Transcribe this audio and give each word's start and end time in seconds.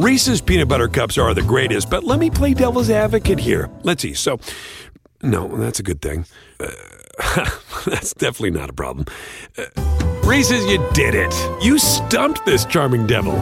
Reese's 0.00 0.40
peanut 0.40 0.66
butter 0.66 0.88
cups 0.88 1.18
are 1.18 1.34
the 1.34 1.42
greatest, 1.42 1.90
but 1.90 2.04
let 2.04 2.18
me 2.18 2.30
play 2.30 2.54
devil's 2.54 2.88
advocate 2.88 3.38
here. 3.38 3.68
Let's 3.82 4.00
see. 4.00 4.14
So, 4.14 4.40
no, 5.22 5.46
that's 5.58 5.78
a 5.78 5.82
good 5.82 6.00
thing. 6.00 6.24
Uh, 6.58 6.70
that's 7.84 8.14
definitely 8.14 8.52
not 8.52 8.70
a 8.70 8.72
problem. 8.72 9.04
Uh, 9.58 9.66
Reese's, 10.24 10.64
you 10.64 10.78
did 10.94 11.14
it. 11.14 11.34
You 11.62 11.78
stumped 11.78 12.46
this 12.46 12.64
charming 12.64 13.06
devil. 13.06 13.34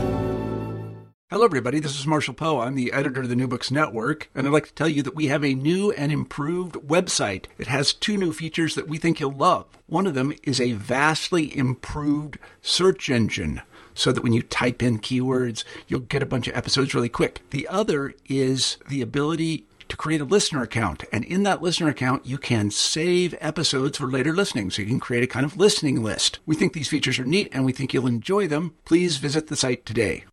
Hello, 1.31 1.45
everybody. 1.45 1.79
This 1.79 1.97
is 1.97 2.09
Marshall 2.09 2.35
Poe. 2.35 2.59
I'm 2.59 2.75
the 2.75 2.93
editor 2.93 3.21
of 3.21 3.29
the 3.29 3.37
New 3.37 3.47
Books 3.47 3.71
Network, 3.71 4.29
and 4.35 4.45
I'd 4.45 4.53
like 4.53 4.67
to 4.67 4.75
tell 4.75 4.89
you 4.89 5.05
that 5.05 5.15
we 5.15 5.29
have 5.29 5.45
a 5.45 5.55
new 5.55 5.93
and 5.93 6.11
improved 6.11 6.75
website. 6.75 7.45
It 7.57 7.69
has 7.69 7.93
two 7.93 8.17
new 8.17 8.33
features 8.33 8.75
that 8.75 8.89
we 8.89 8.99
think 8.99 9.21
you'll 9.21 9.31
love. 9.31 9.67
One 9.87 10.09
of 10.09 10.15
them 10.15 10.33
is 10.43 10.61
a 10.61 10.73
vastly 10.73 11.57
improved 11.57 12.37
search 12.63 13.11
engine 13.11 13.63
so 13.99 14.13
that 14.13 14.23
when 14.23 14.33
you 14.33 14.43
type 14.43 14.81
in 14.81 15.01
keywords, 15.01 15.65
you'll 15.89 15.99
get 15.99 16.23
a 16.23 16.27
bunch 16.27 16.47
of 16.47 16.57
episodes 16.57 16.95
really 16.95 17.09
quick. 17.09 17.41
The 17.51 17.67
other 17.67 18.15
is 18.27 18.79
the 18.89 19.03
ability 19.03 19.65
to 19.89 19.97
create 19.97 20.21
a 20.21 20.25
listener 20.25 20.63
account. 20.63 21.03
And 21.13 21.25
in 21.25 21.43
that 21.43 21.63
listener 21.63 21.89
account, 21.89 22.25
you 22.25 22.39
can 22.39 22.71
save 22.71 23.35
episodes 23.41 23.99
for 23.99 24.07
later 24.07 24.33
listening. 24.33 24.71
So 24.71 24.83
you 24.83 24.89
can 24.89 25.01
create 25.01 25.25
a 25.25 25.27
kind 25.27 25.45
of 25.45 25.57
listening 25.57 26.03
list. 26.03 26.39
We 26.47 26.55
think 26.55 26.75
these 26.75 26.89
features 26.89 27.19
are 27.19 27.25
neat 27.25 27.49
and 27.51 27.65
we 27.65 27.73
think 27.73 27.93
you'll 27.93 28.07
enjoy 28.07 28.47
them. 28.47 28.75
Please 28.85 29.17
visit 29.17 29.49
the 29.49 29.57
site 29.57 29.85
today. 29.85 30.25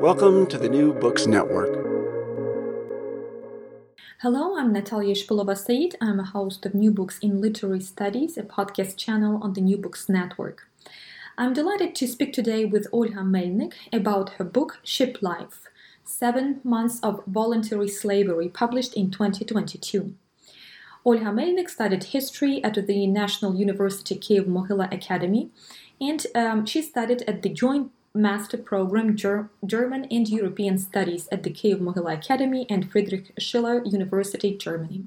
Welcome 0.00 0.46
to 0.48 0.58
the 0.58 0.68
New 0.68 0.94
Books 0.94 1.28
Network. 1.28 1.84
Hello, 4.20 4.58
I'm 4.58 4.74
Nataliya 4.74 5.14
Shpylova-Saeed. 5.14 5.96
I'm 6.00 6.18
a 6.18 6.24
host 6.24 6.66
of 6.66 6.74
New 6.74 6.90
Books 6.90 7.20
in 7.20 7.40
Literary 7.40 7.80
Studies, 7.80 8.36
a 8.36 8.42
podcast 8.42 8.96
channel 8.96 9.38
on 9.44 9.52
the 9.52 9.60
New 9.60 9.76
Books 9.76 10.08
Network. 10.08 10.67
I'm 11.40 11.52
delighted 11.52 11.94
to 11.94 12.08
speak 12.08 12.32
today 12.32 12.64
with 12.64 12.88
Olga 12.90 13.22
Melnyk 13.22 13.74
about 13.92 14.30
her 14.30 14.44
book 14.44 14.80
Ship 14.82 15.16
Life 15.20 15.68
Seven 16.02 16.60
Months 16.64 16.98
of 17.00 17.22
Voluntary 17.28 17.86
Slavery, 17.86 18.48
published 18.48 18.94
in 18.94 19.12
2022. 19.12 20.14
Olga 21.04 21.26
Melnyk 21.26 21.70
studied 21.70 22.02
history 22.02 22.60
at 22.64 22.74
the 22.74 23.06
National 23.06 23.54
University 23.54 24.16
Kiev 24.16 24.46
Mohyla 24.46 24.92
Academy, 24.92 25.50
and 26.00 26.26
um, 26.34 26.66
she 26.66 26.82
studied 26.82 27.22
at 27.28 27.42
the 27.42 27.50
Joint 27.50 27.92
Master 28.12 28.56
Program 28.56 29.14
Ger- 29.14 29.48
German 29.64 30.06
and 30.10 30.28
European 30.28 30.76
Studies 30.76 31.28
at 31.30 31.44
the 31.44 31.50
Kiev 31.50 31.78
Mohyla 31.78 32.14
Academy 32.14 32.66
and 32.68 32.90
Friedrich 32.90 33.30
Schiller 33.38 33.84
University, 33.84 34.56
Germany. 34.56 35.06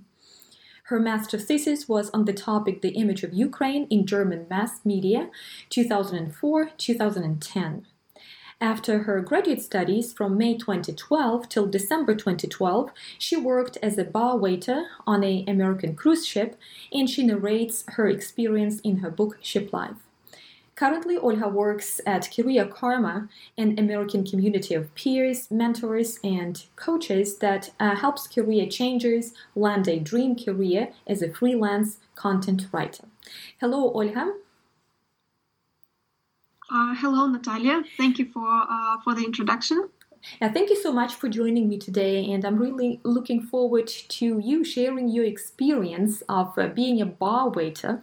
Her 0.92 1.00
master 1.00 1.38
thesis 1.38 1.88
was 1.88 2.10
on 2.10 2.26
the 2.26 2.34
topic 2.34 2.82
The 2.82 2.90
Image 2.90 3.24
of 3.24 3.34
Ukraine 3.34 3.88
in 3.90 4.06
German 4.06 4.46
Mass 4.50 4.84
Media, 4.84 5.30
2004 5.70 6.72
2010. 6.78 7.88
After 8.60 9.04
her 9.04 9.22
graduate 9.22 9.62
studies 9.62 10.12
from 10.12 10.38
May 10.38 10.58
2012 10.58 11.48
till 11.48 11.68
December 11.68 12.14
2012, 12.14 12.92
she 13.18 13.38
worked 13.38 13.78
as 13.82 13.98
a 13.98 14.04
bar 14.04 14.36
waiter 14.36 14.84
on 15.08 15.24
an 15.24 15.48
American 15.48 15.96
cruise 15.96 16.28
ship 16.28 16.60
and 16.92 17.10
she 17.10 17.24
narrates 17.24 17.86
her 17.92 18.10
experience 18.10 18.82
in 18.82 18.98
her 18.98 19.10
book 19.10 19.38
Ship 19.40 19.72
Life. 19.72 20.11
Currently, 20.82 21.18
Olga 21.18 21.48
works 21.48 22.02
at 22.08 22.28
Career 22.36 22.66
Karma, 22.66 23.30
an 23.56 23.78
American 23.78 24.26
community 24.26 24.74
of 24.74 24.96
peers, 24.96 25.52
mentors, 25.52 26.18
and 26.24 26.66
coaches 26.76 27.38
that 27.38 27.70
uh, 27.80 27.96
helps 27.96 28.26
career 28.26 28.66
changers 28.66 29.32
land 29.56 29.88
a 29.88 30.00
dream 30.00 30.36
career 30.36 30.92
as 31.06 31.22
a 31.22 31.32
freelance 31.32 32.00
content 32.16 32.66
writer. 32.72 33.06
Hello, 33.60 33.92
Olga. 33.92 34.34
Uh, 36.72 36.96
hello, 36.96 37.28
Nataliya. 37.28 37.84
Thank 37.96 38.18
you 38.18 38.26
for 38.34 38.48
uh, 38.48 38.98
for 39.04 39.14
the 39.14 39.24
introduction. 39.24 39.88
Yeah, 40.42 40.52
thank 40.52 40.72
you 40.72 40.82
so 40.82 40.92
much 40.92 41.14
for 41.14 41.30
joining 41.30 41.70
me 41.70 41.78
today, 41.78 42.32
and 42.32 42.44
I'm 42.44 42.58
really 42.58 43.00
looking 43.04 43.44
forward 43.44 43.88
to 43.88 44.40
you 44.40 44.64
sharing 44.64 45.10
your 45.10 45.26
experience 45.26 46.24
of 46.28 46.58
uh, 46.58 46.70
being 46.70 47.00
a 47.02 47.06
bar 47.06 47.50
waiter. 47.50 48.02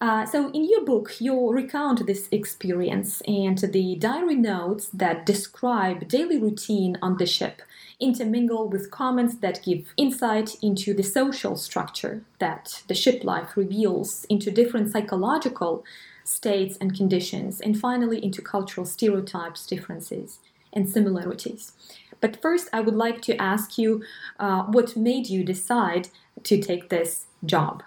Uh, 0.00 0.24
so, 0.24 0.48
in 0.52 0.68
your 0.68 0.84
book, 0.84 1.20
you 1.20 1.50
recount 1.50 2.06
this 2.06 2.28
experience 2.30 3.20
and 3.22 3.58
the 3.58 3.96
diary 3.96 4.36
notes 4.36 4.88
that 4.90 5.26
describe 5.26 6.06
daily 6.06 6.38
routine 6.38 6.96
on 7.02 7.16
the 7.16 7.26
ship 7.26 7.62
intermingle 8.00 8.68
with 8.68 8.90
comments 8.90 9.36
that 9.36 9.62
give 9.64 9.92
insight 9.96 10.54
into 10.62 10.94
the 10.94 11.02
social 11.02 11.56
structure 11.56 12.22
that 12.38 12.82
the 12.86 12.94
ship 12.94 13.24
life 13.24 13.56
reveals 13.56 14.24
into 14.28 14.50
different 14.50 14.90
psychological 14.90 15.84
states 16.22 16.76
and 16.80 16.94
conditions, 16.94 17.60
and 17.60 17.80
finally 17.80 18.22
into 18.22 18.42
cultural 18.42 18.86
stereotypes, 18.86 19.66
differences, 19.66 20.38
and 20.72 20.88
similarities. 20.88 21.72
But 22.20 22.40
first, 22.42 22.68
I 22.72 22.80
would 22.80 22.94
like 22.94 23.22
to 23.22 23.40
ask 23.40 23.78
you 23.78 24.04
uh, 24.38 24.64
what 24.64 24.96
made 24.96 25.28
you 25.28 25.42
decide 25.42 26.08
to 26.44 26.60
take 26.60 26.88
this 26.88 27.26
job? 27.44 27.82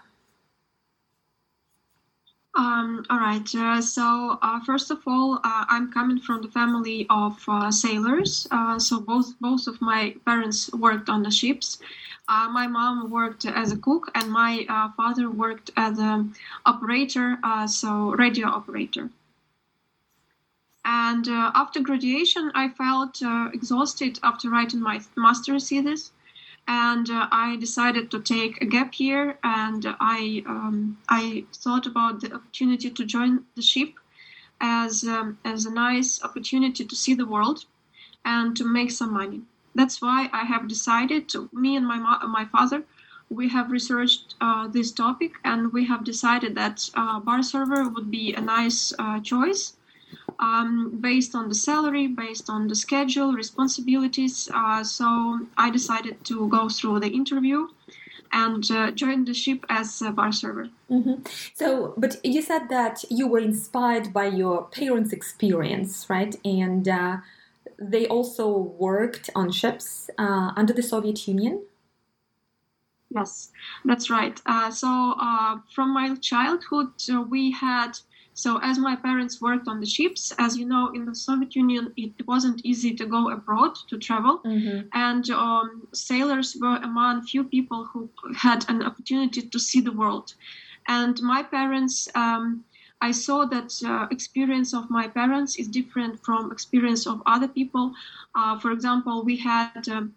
Um, 2.54 3.06
all 3.10 3.18
right. 3.18 3.56
Uh, 3.56 3.82
so 3.82 4.38
uh, 4.42 4.60
first 4.66 4.92
of 4.92 5.00
all, 5.08 5.36
uh, 5.36 5.66
I'm 5.70 5.92
coming 5.92 6.20
from 6.20 6.42
the 6.42 6.50
family 6.50 7.08
of 7.10 7.42
uh, 7.48 7.72
sailors. 7.72 8.46
Uh, 8.52 8.78
so 8.78 9.00
both 9.00 9.40
both 9.40 9.68
of 9.68 9.82
my 9.82 10.16
parents 10.26 10.72
worked 10.74 11.10
on 11.10 11.24
the 11.24 11.32
ships. 11.32 11.80
Uh, 12.28 12.50
my 12.52 12.68
mom 12.68 13.10
worked 13.10 13.46
as 13.46 13.72
a 13.72 13.78
cook, 13.78 14.12
and 14.16 14.32
my 14.32 14.66
father 14.96 15.30
worked 15.30 15.72
as 15.76 15.98
an 16.00 16.34
operator, 16.66 17.38
so 17.68 18.12
radio 18.12 18.48
operator. 18.48 19.10
And 20.86 21.28
after 21.28 21.82
graduation, 21.82 22.52
I 22.56 22.70
felt 22.70 23.22
exhausted 23.54 24.20
after 24.24 24.50
writing 24.50 24.82
my 24.82 25.02
master's 25.18 25.68
thesis 25.68 26.12
and 26.72 27.09
uh, 27.09 27.28
I 27.32 27.58
decided 27.58 28.09
to 28.12 28.20
take 28.22 28.62
a 28.62 28.66
gap 28.66 28.98
year, 28.98 29.38
and 29.44 29.86
I 30.00 30.42
um, 30.48 30.98
I 31.09 31.44
thought 31.54 31.86
about 31.86 32.22
the 32.22 32.34
opportunity 32.34 32.90
to 32.90 33.04
join 33.06 33.44
the 33.56 33.62
ship 33.62 33.92
as 34.62 35.04
um, 35.04 35.38
as 35.44 35.66
a 35.66 35.74
nice 35.74 36.24
opportunity 36.24 36.86
to 36.86 36.96
see 36.96 37.14
the 37.14 37.26
world 37.34 37.66
and 38.24 38.56
to 38.56 38.64
make 38.64 38.92
some 38.92 39.14
money. 39.14 39.42
That's 39.76 40.02
why 40.02 40.30
I 40.32 40.44
have 40.46 40.68
decided 40.68 41.28
to 41.30 41.50
me 41.52 41.76
and 41.76 41.86
my 41.86 42.00
my 42.40 42.46
father 42.46 42.84
we 43.30 43.48
have 43.50 43.72
researched 43.72 44.36
uh, 44.42 44.68
this 44.68 44.92
topic 44.92 45.32
and 45.44 45.72
we 45.72 45.86
have 45.86 46.03
decided 46.03 46.53
that 46.56 46.90
uh, 46.94 47.20
bar 47.20 47.42
server 47.42 47.88
would 47.88 48.12
be 48.12 48.34
a 48.34 48.42
nice 48.42 48.94
uh, 49.00 49.20
choice 49.22 49.64
um, 50.41 50.97
based 51.00 51.35
on 51.35 51.47
the 51.47 51.56
salary, 51.56 52.07
based 52.07 52.50
on 52.50 52.68
the 52.68 52.75
schedule, 52.75 53.34
responsibilities. 53.34 54.50
Uh, 54.53 54.84
so 54.84 55.40
I 55.57 55.69
decided 55.69 56.25
to 56.25 56.50
go 56.50 56.68
through 56.68 57.00
the 57.00 57.09
interview 57.09 57.68
and 58.34 58.69
uh, 58.72 58.91
join 58.91 59.25
the 59.25 59.34
ship 59.34 59.66
as 59.69 60.02
a 60.02 60.12
bar 60.12 60.31
server. 60.31 60.69
Mm-hmm. 60.90 61.24
So, 61.53 61.94
but 61.97 62.19
you 62.24 62.41
said 62.41 62.69
that 62.69 63.03
you 63.09 63.28
were 63.28 63.40
inspired 63.40 64.13
by 64.13 64.28
your 64.28 64.63
parents' 64.63 65.13
experience, 65.13 66.09
right? 66.09 66.35
And 66.44 66.88
uh, 66.88 67.18
they 67.78 68.08
also 68.08 68.50
worked 68.50 69.29
on 69.35 69.52
ships 69.52 70.09
uh, 70.17 70.52
under 70.55 70.73
the 70.73 70.84
Soviet 70.84 71.28
Union. 71.28 71.61
Yes, 73.14 73.52
that's 73.84 74.09
right. 74.09 74.40
Uh, 74.46 74.72
so, 74.72 75.16
uh, 75.20 75.59
from 75.76 75.94
my 75.94 76.16
childhood, 76.16 76.91
we 77.29 77.52
had 77.52 77.97
so 78.34 78.60
as 78.62 78.78
my 78.80 78.96
parents 78.96 79.42
worked 79.42 79.68
on 79.68 79.80
the 79.80 79.86
ships, 79.86 80.32
as 80.38 80.58
you 80.58 80.66
know, 80.66 80.92
in 80.94 81.06
the 81.06 81.16
Soviet 81.16 81.56
Union, 81.56 81.94
it 81.98 82.14
wasn't 82.28 82.62
easy 82.64 82.94
to 82.96 83.06
go 83.06 83.30
abroad 83.30 83.76
to 83.90 83.98
travel, 83.98 84.40
mm-hmm. 84.40 84.88
and 84.94 85.30
um, 85.32 85.88
sailors 85.94 86.56
were 86.60 86.78
among 86.78 87.24
few 87.24 87.44
people 87.44 87.86
who 87.86 88.10
had 88.36 88.66
an 88.70 88.84
opportunity 88.84 89.42
to 89.42 89.60
see 89.60 89.82
the 89.82 89.92
world. 89.92 90.34
And 90.88 91.22
my 91.22 91.44
parents, 91.44 92.08
um, 92.16 92.64
I 93.02 93.12
saw 93.12 93.46
that 93.46 93.72
uh, 93.86 94.08
experience 94.12 94.74
of 94.74 94.90
my 94.90 95.08
parents 95.08 95.58
is 95.58 95.68
different 95.68 96.24
from 96.24 96.52
experience 96.52 97.08
of 97.08 97.22
other 97.26 97.48
people. 97.48 97.94
Uh, 98.36 98.60
for 98.60 98.72
example, 98.72 99.24
we 99.24 99.38
had 99.38 99.88
um, 99.90 100.16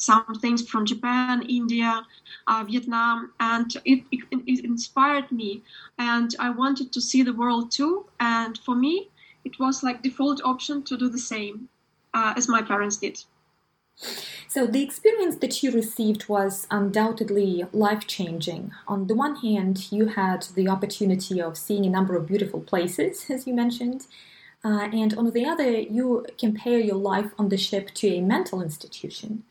some 0.00 0.24
things 0.40 0.66
from 0.66 0.86
Japan, 0.86 1.42
India, 1.48 2.02
uh, 2.46 2.64
Vietnam, 2.66 3.32
and 3.38 3.70
it, 3.84 4.02
it, 4.10 4.20
it, 4.46 4.64
inspired 4.64 5.30
me. 5.30 5.62
And 5.98 6.34
I 6.38 6.50
wanted 6.50 6.90
to 6.92 7.00
see 7.00 7.22
the 7.22 7.34
world 7.34 7.70
too. 7.70 8.06
And 8.18 8.58
for 8.64 8.74
me, 8.74 9.10
it 9.44 9.58
was 9.60 9.82
like 9.82 10.02
default 10.02 10.40
option 10.42 10.82
to 10.84 10.96
do 10.96 11.08
the 11.08 11.18
same. 11.18 11.68
uh, 12.12 12.34
as 12.36 12.48
my 12.48 12.62
parents 12.62 12.96
did. 12.96 13.22
So, 14.48 14.66
the 14.66 14.82
experience 14.82 15.36
that 15.36 15.62
you 15.62 15.70
received 15.70 16.28
was 16.28 16.66
undoubtedly 16.70 17.66
life 17.72 18.06
changing. 18.06 18.72
On 18.88 19.06
the 19.06 19.14
one 19.14 19.36
hand, 19.36 19.92
you 19.92 20.06
had 20.06 20.46
the 20.54 20.68
opportunity 20.68 21.40
of 21.40 21.56
seeing 21.56 21.84
a 21.86 21.90
number 21.90 22.16
of 22.16 22.26
beautiful 22.26 22.60
places, 22.60 23.26
as 23.30 23.46
you 23.46 23.54
mentioned, 23.54 24.06
uh, 24.64 24.88
and 24.92 25.14
on 25.14 25.30
the 25.30 25.44
other, 25.46 25.70
you 25.70 26.26
compare 26.38 26.78
your 26.78 26.96
life 26.96 27.30
on 27.38 27.48
the 27.48 27.56
ship 27.56 27.90
to 27.94 28.08
a 28.08 28.20
mental 28.20 28.60
institution. 28.60 29.44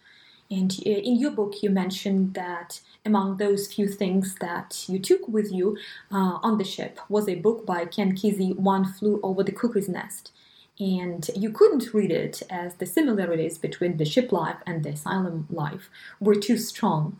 And 0.52 0.72
uh, 0.86 0.90
in 0.90 1.20
your 1.20 1.32
book, 1.32 1.62
you 1.62 1.70
mentioned 1.70 2.34
that 2.34 2.82
among 3.06 3.38
those 3.38 3.72
few 3.72 3.88
things 3.88 4.36
that 4.42 4.86
you 4.88 5.00
took 5.00 5.28
with 5.28 5.52
you 5.52 5.78
uh, 6.12 6.40
on 6.42 6.58
the 6.58 6.64
ship 6.64 7.00
was 7.08 7.30
a 7.30 7.36
book 7.36 7.66
by 7.66 7.86
Ken 7.86 8.14
Kesey, 8.16 8.56
One 8.56 8.86
Flew 8.86 9.20
Over 9.22 9.44
the 9.44 9.52
Cuckoo's 9.52 9.88
Nest 9.88 10.32
and 10.80 11.30
you 11.36 11.52
couldn't 11.52 11.94
read 11.94 12.12
it 12.12 12.42
as 12.50 12.76
the 12.76 12.86
similarities 12.86 13.58
between 13.58 13.98
the 13.98 14.06
ship 14.06 14.32
life 14.32 14.58
and 14.66 14.84
the 14.84 14.90
asylum 14.90 15.46
life 15.50 15.90
were 16.20 16.36
too 16.36 16.58
strong. 16.58 17.20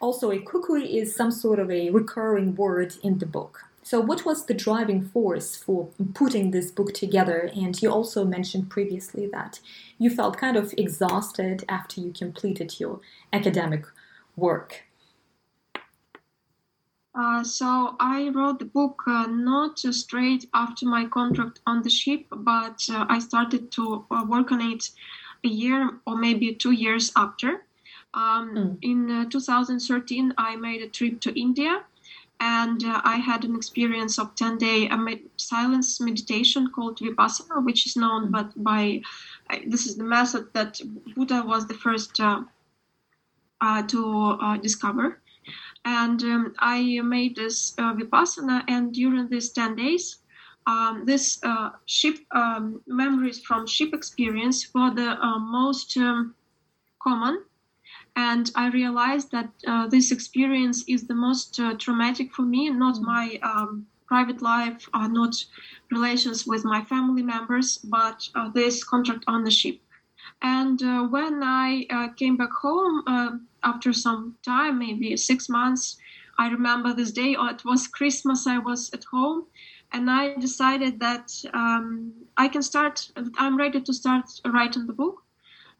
Also, 0.00 0.30
a 0.30 0.38
cuckoo 0.38 0.74
is 0.74 1.14
some 1.14 1.30
sort 1.30 1.58
of 1.58 1.70
a 1.70 1.90
recurring 1.90 2.54
word 2.54 2.94
in 3.02 3.18
the 3.18 3.26
book. 3.26 3.69
So, 3.82 4.00
what 4.00 4.24
was 4.24 4.46
the 4.46 4.54
driving 4.54 5.02
force 5.02 5.56
for 5.56 5.88
putting 6.14 6.50
this 6.50 6.70
book 6.70 6.92
together? 6.92 7.50
And 7.54 7.80
you 7.80 7.90
also 7.90 8.24
mentioned 8.24 8.70
previously 8.70 9.26
that 9.32 9.60
you 9.98 10.10
felt 10.10 10.36
kind 10.36 10.56
of 10.56 10.74
exhausted 10.76 11.64
after 11.68 12.00
you 12.00 12.12
completed 12.12 12.78
your 12.78 13.00
academic 13.32 13.86
work. 14.36 14.82
Uh, 17.14 17.42
so 17.42 17.96
I 17.98 18.28
wrote 18.28 18.60
the 18.60 18.66
book 18.66 19.02
uh, 19.06 19.26
not 19.26 19.78
straight 19.78 20.48
after 20.54 20.86
my 20.86 21.06
contract 21.06 21.60
on 21.66 21.82
the 21.82 21.90
ship, 21.90 22.26
but 22.30 22.86
uh, 22.90 23.06
I 23.08 23.18
started 23.18 23.72
to 23.72 24.04
uh, 24.10 24.24
work 24.28 24.52
on 24.52 24.60
it 24.60 24.90
a 25.42 25.48
year 25.48 25.90
or 26.06 26.16
maybe 26.16 26.54
two 26.54 26.70
years 26.70 27.10
after. 27.16 27.64
Um, 28.14 28.54
mm. 28.54 28.78
In 28.82 29.10
uh, 29.10 29.24
2013, 29.28 30.34
I 30.38 30.56
made 30.56 30.82
a 30.82 30.88
trip 30.88 31.20
to 31.22 31.40
India 31.40 31.82
and 32.40 32.82
I 32.84 33.16
had 33.16 33.44
an 33.44 33.54
experience 33.54 34.18
of 34.18 34.34
10 34.34 34.58
day 34.58 34.88
med- 34.88 35.28
silence 35.36 36.00
meditation 36.00 36.70
called 36.74 36.98
Vipassana, 36.98 37.64
which 37.64 37.86
is 37.86 37.96
known 37.96 38.30
but 38.30 38.52
by 38.56 39.02
this 39.66 39.86
is 39.86 39.96
the 39.96 40.04
method 40.04 40.52
that 40.54 40.80
Buddha 41.14 41.42
was 41.46 41.66
the 41.66 41.74
first 41.74 42.14
to 42.16 42.46
discover 44.62 45.20
and 45.84 46.22
um, 46.22 46.54
I 46.58 47.00
made 47.00 47.36
this 47.36 47.74
uh, 47.78 47.94
vipassana. 47.94 48.64
And 48.68 48.92
during 48.92 49.28
these 49.28 49.52
ten 49.52 49.76
days, 49.76 50.18
um, 50.66 51.04
this 51.06 51.38
uh, 51.42 51.70
ship 51.86 52.16
um, 52.32 52.82
memories 52.86 53.40
from 53.40 53.66
ship 53.66 53.94
experience 53.94 54.68
were 54.74 54.92
the 54.94 55.18
uh, 55.22 55.38
most 55.38 55.96
um, 55.96 56.34
common. 57.02 57.44
And 58.16 58.50
I 58.54 58.68
realized 58.68 59.30
that 59.32 59.50
uh, 59.66 59.86
this 59.86 60.10
experience 60.10 60.84
is 60.88 61.06
the 61.06 61.14
most 61.14 61.58
uh, 61.60 61.74
traumatic 61.74 62.32
for 62.34 62.42
me, 62.42 62.70
not 62.70 62.96
mm. 62.96 63.02
my 63.02 63.38
um, 63.42 63.86
private 64.06 64.42
life, 64.42 64.88
uh, 64.92 65.06
not 65.06 65.34
relations 65.90 66.46
with 66.46 66.64
my 66.64 66.84
family 66.84 67.22
members, 67.22 67.78
but 67.78 68.28
this 68.54 68.82
contract 68.82 69.24
on 69.26 69.44
the 69.44 69.50
ship. 69.50 69.78
And 70.42 70.80
when 71.12 71.42
I 71.42 71.86
came 72.16 72.36
back 72.36 72.50
home, 72.50 73.04
after 73.62 73.92
some 73.92 74.36
time, 74.42 74.78
maybe 74.78 75.16
six 75.16 75.48
months, 75.48 75.98
I 76.38 76.48
remember 76.48 76.94
this 76.94 77.12
day, 77.12 77.36
or 77.36 77.50
it 77.50 77.64
was 77.64 77.86
Christmas, 77.86 78.46
I 78.46 78.58
was 78.58 78.90
at 78.94 79.04
home, 79.04 79.44
and 79.92 80.10
I 80.10 80.34
decided 80.36 80.98
that 81.00 81.30
um, 81.52 82.12
I 82.36 82.48
can 82.48 82.62
start, 82.62 83.10
I'm 83.36 83.56
ready 83.58 83.80
to 83.80 83.92
start 83.92 84.24
writing 84.46 84.86
the 84.86 84.92
book. 84.92 85.22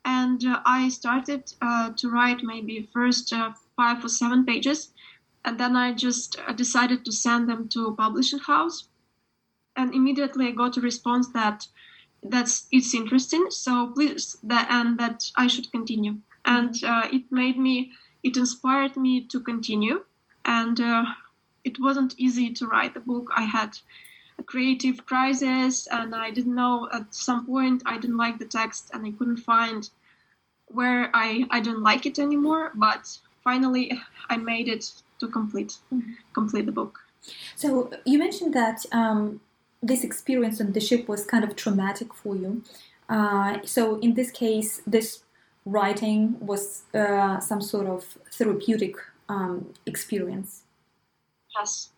And 0.05 0.45
uh, 0.45 0.61
I 0.65 0.89
started 0.89 1.53
uh, 1.61 1.91
to 1.97 2.11
write 2.11 2.43
maybe 2.43 2.89
first 2.93 3.33
uh, 3.33 3.53
five 3.77 4.05
or 4.05 4.09
seven 4.09 4.45
pages, 4.45 4.93
and 5.45 5.59
then 5.59 5.77
I 5.77 5.93
just 5.93 6.39
uh, 6.47 6.53
decided 6.53 7.05
to 7.05 7.13
send 7.13 7.49
them 7.49 7.69
to 7.69 7.87
a 7.87 7.95
publishing 7.95 8.41
house. 8.41 8.89
And 9.77 9.95
immediately 9.95 10.49
I 10.49 10.53
got 10.53 10.77
a 10.77 10.81
response 10.81 11.29
that 11.29 11.67
that's 12.23 12.67
it's 12.71 12.95
interesting, 12.95 13.47
so 13.51 13.89
please, 13.89 14.37
that, 14.43 14.69
and 14.71 14.99
that 14.99 15.31
I 15.37 15.47
should 15.47 15.71
continue. 15.71 16.17
And 16.45 16.83
uh, 16.85 17.09
it 17.13 17.31
made 17.31 17.59
me 17.59 17.93
it 18.23 18.37
inspired 18.37 18.97
me 18.97 19.23
to 19.27 19.41
continue. 19.41 20.05
And 20.45 20.81
uh, 20.81 21.05
it 21.65 21.81
wasn't 21.81 22.15
easy 22.19 22.51
to 22.55 22.67
write 22.67 22.95
the 22.95 23.01
book. 23.01 23.29
I 23.35 23.43
had 23.43 23.79
creative 24.43 25.05
crisis 25.07 25.87
and 25.91 26.15
i 26.15 26.31
didn't 26.31 26.55
know 26.55 26.89
at 26.93 27.15
some 27.15 27.47
point 27.47 27.83
i 27.87 27.99
didn't 27.99 28.17
like 28.17 28.39
the 28.39 28.45
text 28.45 28.91
and 28.93 29.07
i 29.07 29.11
couldn't 29.13 29.37
find 29.37 29.91
where 30.67 31.11
i 31.15 31.45
i 31.51 31.61
don't 31.61 31.83
like 31.83 32.07
it 32.07 32.19
anymore 32.19 32.73
but 32.75 33.19
finally 33.43 34.01
i 34.29 34.37
made 34.37 34.69
it 34.69 34.93
to 35.19 35.29
complete 35.29 35.79
mm-hmm. 35.93 36.13
complete 36.33 36.67
the 36.67 36.73
book 36.73 36.99
so 37.55 37.91
you 38.07 38.19
mentioned 38.19 38.55
that 38.55 38.85
um, 38.93 39.41
this 39.83 40.05
experience 40.05 40.61
on 40.61 40.73
the 40.73 40.81
ship 40.81 41.07
was 41.07 41.25
kind 41.25 41.45
of 41.45 41.55
traumatic 41.55 42.15
for 42.15 42.35
you 42.35 42.63
uh, 43.09 43.59
so 43.65 43.99
in 43.99 44.15
this 44.15 44.31
case 44.31 44.81
this 44.87 45.21
writing 45.67 46.37
was 46.41 46.83
uh, 46.95 47.39
some 47.41 47.61
sort 47.61 47.87
of 47.87 48.05
therapeutic 48.33 48.97
um, 49.29 49.73
experience. 49.87 50.63
Yes, 51.57 51.91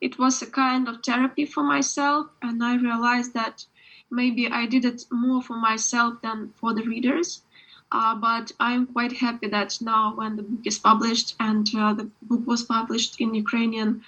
it 0.00 0.18
was 0.18 0.42
a 0.42 0.46
kind 0.46 0.88
of 0.88 1.02
therapy 1.02 1.46
for 1.46 1.62
myself, 1.62 2.26
and 2.42 2.62
I 2.62 2.76
realized 2.76 3.32
that 3.34 3.64
maybe 4.10 4.48
I 4.48 4.66
did 4.66 4.84
it 4.84 5.04
more 5.10 5.42
for 5.42 5.56
myself 5.56 6.20
than 6.22 6.52
for 6.56 6.74
the 6.74 6.82
readers. 6.82 7.42
Uh, 7.92 8.14
but 8.16 8.52
I'm 8.58 8.86
quite 8.86 9.12
happy 9.12 9.48
that 9.48 9.78
now, 9.80 10.14
when 10.14 10.36
the 10.36 10.42
book 10.42 10.66
is 10.66 10.78
published, 10.78 11.36
and 11.38 11.68
uh, 11.74 11.94
the 11.94 12.10
book 12.22 12.46
was 12.46 12.62
published 12.64 13.20
in 13.20 13.34
Ukrainian 13.34 14.02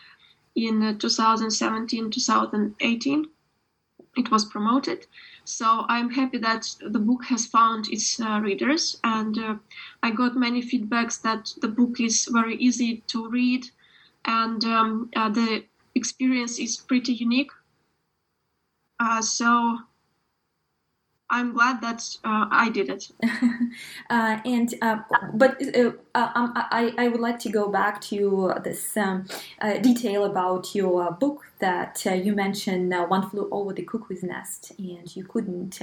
in 0.55 0.83
uh, 0.83 0.95
2017 0.99 2.11
2018, 2.11 3.29
it 4.17 4.31
was 4.31 4.45
promoted. 4.45 5.07
So 5.45 5.87
I'm 5.89 6.11
happy 6.11 6.39
that 6.39 6.75
the 6.81 6.99
book 6.99 7.25
has 7.27 7.47
found 7.47 7.89
its 7.89 8.21
uh, 8.21 8.41
readers, 8.43 9.01
and 9.05 9.39
uh, 9.39 9.55
I 10.03 10.11
got 10.11 10.37
many 10.37 10.61
feedbacks 10.61 11.23
that 11.23 11.55
the 11.63 11.69
book 11.69 12.01
is 12.01 12.29
very 12.31 12.57
easy 12.57 13.03
to 13.07 13.29
read, 13.29 13.71
and 14.25 14.63
um, 14.65 15.11
uh, 15.17 15.29
the 15.31 15.65
experience 15.95 16.59
is 16.59 16.77
pretty 16.77 17.13
unique. 17.13 17.51
Uh, 19.01 19.23
so 19.23 19.79
I'm 21.31 21.53
glad 21.53 21.83
that 21.83 22.03
uh, 22.25 22.47
I 22.51 22.71
did 22.71 22.89
it. 22.89 23.11
uh, 24.11 24.39
and 24.45 24.75
uh, 24.81 24.99
but 25.35 25.61
uh, 25.77 25.93
uh, 26.15 26.31
um, 26.35 26.53
I 26.55 26.95
I 26.97 27.09
would 27.09 27.21
like 27.21 27.39
to 27.41 27.51
go 27.51 27.69
back 27.69 28.01
to 28.03 28.55
this 28.65 28.97
um, 28.97 29.27
uh, 29.61 29.79
detail 29.79 30.25
about 30.25 30.75
your 30.75 31.13
book 31.13 31.45
that 31.59 32.05
you 32.05 32.35
mentioned. 32.35 32.93
One 33.09 33.29
flew 33.29 33.49
over 33.51 33.73
the 33.73 33.83
cuckoo's 33.83 34.23
nest, 34.23 34.73
and 34.79 35.15
you 35.15 35.25
couldn't 35.25 35.81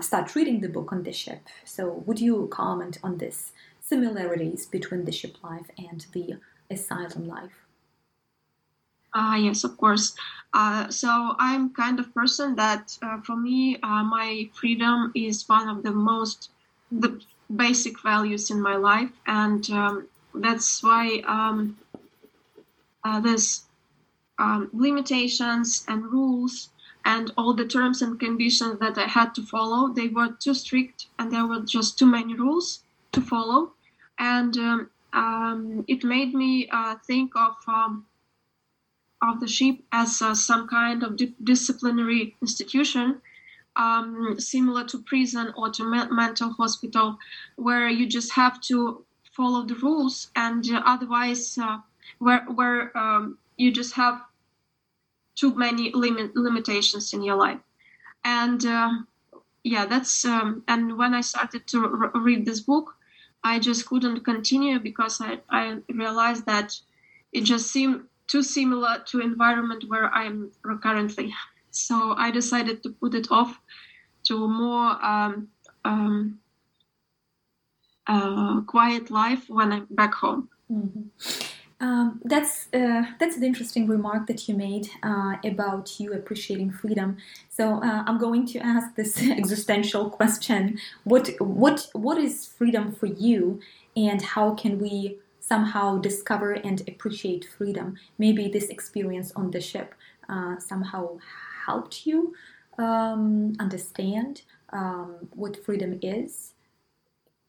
start 0.00 0.34
reading 0.34 0.60
the 0.60 0.68
book 0.68 0.92
on 0.92 1.02
the 1.02 1.12
ship. 1.12 1.46
So 1.64 2.02
would 2.06 2.20
you 2.20 2.48
comment 2.50 2.98
on 3.02 3.18
this 3.18 3.52
similarities 3.80 4.66
between 4.66 5.04
the 5.04 5.12
ship 5.12 5.36
life 5.42 5.70
and 5.76 6.06
the 6.12 6.38
asylum 6.70 7.28
life? 7.28 7.67
Uh, 9.12 9.36
yes, 9.40 9.64
of 9.64 9.76
course. 9.76 10.14
Uh, 10.52 10.88
so 10.88 11.34
I'm 11.38 11.70
kind 11.74 11.98
of 12.00 12.14
person 12.14 12.54
that, 12.56 12.96
uh, 13.02 13.20
for 13.20 13.36
me, 13.36 13.78
uh, 13.82 14.02
my 14.04 14.48
freedom 14.54 15.12
is 15.14 15.48
one 15.48 15.68
of 15.68 15.82
the 15.82 15.92
most 15.92 16.50
the 16.90 17.20
basic 17.54 18.00
values 18.02 18.50
in 18.50 18.62
my 18.62 18.76
life, 18.76 19.10
and 19.26 19.68
um, 19.70 20.08
that's 20.34 20.82
why 20.82 21.18
um, 21.26 21.76
uh, 23.04 23.20
there's 23.20 23.66
um, 24.38 24.70
limitations 24.72 25.84
and 25.88 26.04
rules 26.12 26.70
and 27.04 27.32
all 27.38 27.54
the 27.54 27.66
terms 27.66 28.02
and 28.02 28.20
conditions 28.20 28.78
that 28.80 28.98
I 28.98 29.06
had 29.06 29.34
to 29.36 29.42
follow. 29.42 29.92
They 29.92 30.08
were 30.08 30.30
too 30.40 30.54
strict, 30.54 31.06
and 31.18 31.32
there 31.32 31.46
were 31.46 31.60
just 31.60 31.98
too 31.98 32.06
many 32.06 32.34
rules 32.34 32.82
to 33.12 33.20
follow, 33.20 33.72
and 34.18 34.56
um, 34.58 34.90
um, 35.12 35.84
it 35.88 36.04
made 36.04 36.34
me 36.34 36.68
uh, 36.70 36.96
think 37.06 37.36
of 37.36 37.56
um, 37.68 38.06
of 39.22 39.40
the 39.40 39.48
ship 39.48 39.78
as 39.92 40.22
uh, 40.22 40.34
some 40.34 40.68
kind 40.68 41.02
of 41.02 41.16
di- 41.16 41.34
disciplinary 41.42 42.36
institution, 42.40 43.20
um, 43.76 44.38
similar 44.38 44.84
to 44.84 44.98
prison 45.02 45.52
or 45.56 45.70
to 45.70 45.84
me- 45.84 46.10
mental 46.10 46.50
hospital, 46.52 47.18
where 47.56 47.88
you 47.88 48.06
just 48.06 48.32
have 48.32 48.60
to 48.62 49.04
follow 49.32 49.64
the 49.64 49.74
rules, 49.76 50.30
and 50.36 50.68
uh, 50.70 50.82
otherwise, 50.86 51.58
uh, 51.58 51.78
where 52.18 52.44
where 52.46 52.96
um, 52.96 53.38
you 53.56 53.70
just 53.72 53.94
have 53.94 54.22
too 55.34 55.54
many 55.54 55.90
limit 55.92 56.34
limitations 56.36 57.12
in 57.12 57.22
your 57.22 57.36
life, 57.36 57.60
and 58.24 58.64
uh, 58.66 58.90
yeah, 59.64 59.86
that's 59.86 60.24
um, 60.24 60.64
and 60.68 60.98
when 60.98 61.14
I 61.14 61.22
started 61.22 61.66
to 61.68 61.80
read 62.14 62.46
this 62.46 62.60
book, 62.60 62.96
I 63.44 63.58
just 63.58 63.86
couldn't 63.86 64.24
continue 64.24 64.78
because 64.80 65.20
I 65.20 65.40
I 65.50 65.78
realized 65.88 66.46
that 66.46 66.80
it 67.32 67.42
just 67.42 67.70
seemed 67.70 68.06
too 68.28 68.42
similar 68.42 69.02
to 69.06 69.20
environment 69.20 69.84
where 69.88 70.12
I'm 70.14 70.50
currently. 70.82 71.34
So 71.70 72.14
I 72.16 72.30
decided 72.30 72.82
to 72.84 72.90
put 72.90 73.14
it 73.14 73.28
off 73.30 73.60
to 74.24 74.44
a 74.44 74.48
more 74.48 75.04
um, 75.04 75.48
um, 75.84 76.38
uh, 78.06 78.60
quiet 78.62 79.10
life 79.10 79.48
when 79.48 79.72
I'm 79.72 79.86
back 79.90 80.14
home. 80.14 80.48
Mm-hmm. 80.70 81.02
Um, 81.80 82.20
that's 82.24 82.66
uh, 82.74 83.04
that's 83.20 83.36
an 83.36 83.44
interesting 83.44 83.86
remark 83.86 84.26
that 84.26 84.48
you 84.48 84.56
made 84.56 84.88
uh, 85.04 85.36
about 85.44 86.00
you 86.00 86.12
appreciating 86.12 86.72
freedom. 86.72 87.18
So 87.50 87.80
uh, 87.84 88.02
I'm 88.04 88.18
going 88.18 88.46
to 88.46 88.58
ask 88.58 88.96
this 88.96 89.22
existential 89.42 90.10
question: 90.10 90.80
What 91.04 91.30
what 91.38 91.86
what 91.92 92.18
is 92.18 92.46
freedom 92.46 92.90
for 92.90 93.06
you, 93.06 93.60
and 93.96 94.20
how 94.20 94.54
can 94.54 94.80
we 94.80 95.18
somehow 95.48 95.98
discover 95.98 96.52
and 96.52 96.82
appreciate 96.88 97.44
freedom? 97.44 97.96
Maybe 98.18 98.48
this 98.48 98.68
experience 98.68 99.32
on 99.34 99.50
the 99.50 99.60
ship 99.60 99.94
uh, 100.28 100.58
somehow 100.58 101.18
helped 101.66 102.06
you 102.06 102.34
um, 102.78 103.54
understand 103.58 104.42
um, 104.72 105.28
what 105.34 105.64
freedom 105.64 105.98
is 106.02 106.52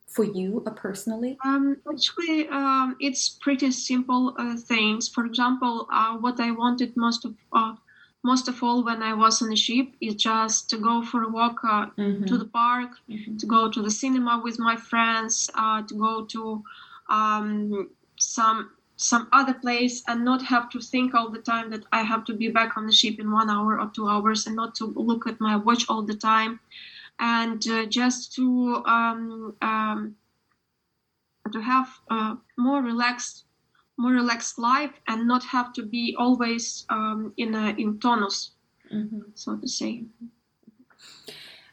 for 0.07 0.25
you 0.25 0.63
uh, 0.65 0.71
personally? 0.71 1.37
Um, 1.45 1.77
actually, 1.91 2.47
um, 2.49 2.95
it's 2.99 3.29
pretty 3.29 3.71
simple 3.71 4.33
uh, 4.37 4.55
things. 4.57 5.07
For 5.07 5.25
example, 5.25 5.87
uh, 5.91 6.17
what 6.17 6.39
I 6.39 6.51
wanted 6.51 6.97
most 6.97 7.25
of 7.25 7.35
uh, 7.53 7.75
most 8.21 8.49
of 8.49 8.61
all 8.61 8.83
when 8.83 9.01
I 9.01 9.13
was 9.13 9.41
on 9.41 9.49
the 9.49 9.55
ship 9.55 9.87
is 10.01 10.15
just 10.15 10.69
to 10.71 10.77
go 10.77 11.01
for 11.01 11.23
a 11.23 11.29
walk 11.29 11.57
uh, 11.63 11.85
mm-hmm. 11.97 12.25
to 12.25 12.37
the 12.37 12.45
park, 12.45 12.91
mm-hmm. 13.09 13.37
to 13.37 13.45
go 13.45 13.71
to 13.71 13.81
the 13.81 13.91
cinema 13.91 14.41
with 14.43 14.59
my 14.59 14.75
friends, 14.75 15.49
uh, 15.55 15.81
to 15.83 15.95
go 15.95 16.25
to 16.25 16.61
um, 17.09 17.89
some 18.17 18.71
some 18.95 19.29
other 19.31 19.53
place 19.53 20.03
and 20.09 20.25
not 20.25 20.41
have 20.41 20.69
to 20.69 20.81
think 20.81 21.15
all 21.15 21.29
the 21.29 21.39
time 21.39 21.69
that 21.69 21.85
I 21.93 22.01
have 22.03 22.25
to 22.25 22.33
be 22.33 22.49
back 22.49 22.75
on 22.75 22.85
the 22.85 22.91
ship 22.91 23.17
in 23.17 23.31
one 23.31 23.49
hour 23.49 23.79
or 23.79 23.89
two 23.95 24.09
hours 24.09 24.45
and 24.45 24.57
not 24.57 24.75
to 24.75 24.85
look 24.87 25.25
at 25.25 25.39
my 25.39 25.55
watch 25.55 25.85
all 25.87 26.01
the 26.01 26.15
time. 26.15 26.59
And 27.17 27.65
uh, 27.69 27.85
just 27.85 28.35
to 28.35 28.83
um, 28.85 29.55
um, 29.61 30.15
to 31.51 31.61
have 31.61 31.89
a 32.09 32.37
more 32.57 32.81
relaxed 32.81 33.45
more 33.97 34.11
relaxed 34.11 34.59
life 34.59 34.93
and 35.07 35.27
not 35.27 35.43
have 35.43 35.73
to 35.73 35.83
be 35.83 36.15
always 36.17 36.85
um, 36.89 37.33
in 37.37 37.55
a 37.55 37.69
in 37.77 37.99
tonus. 37.99 38.51
Mm-hmm. 38.93 39.19
so 39.35 39.55
to 39.55 39.67
say 39.67 40.03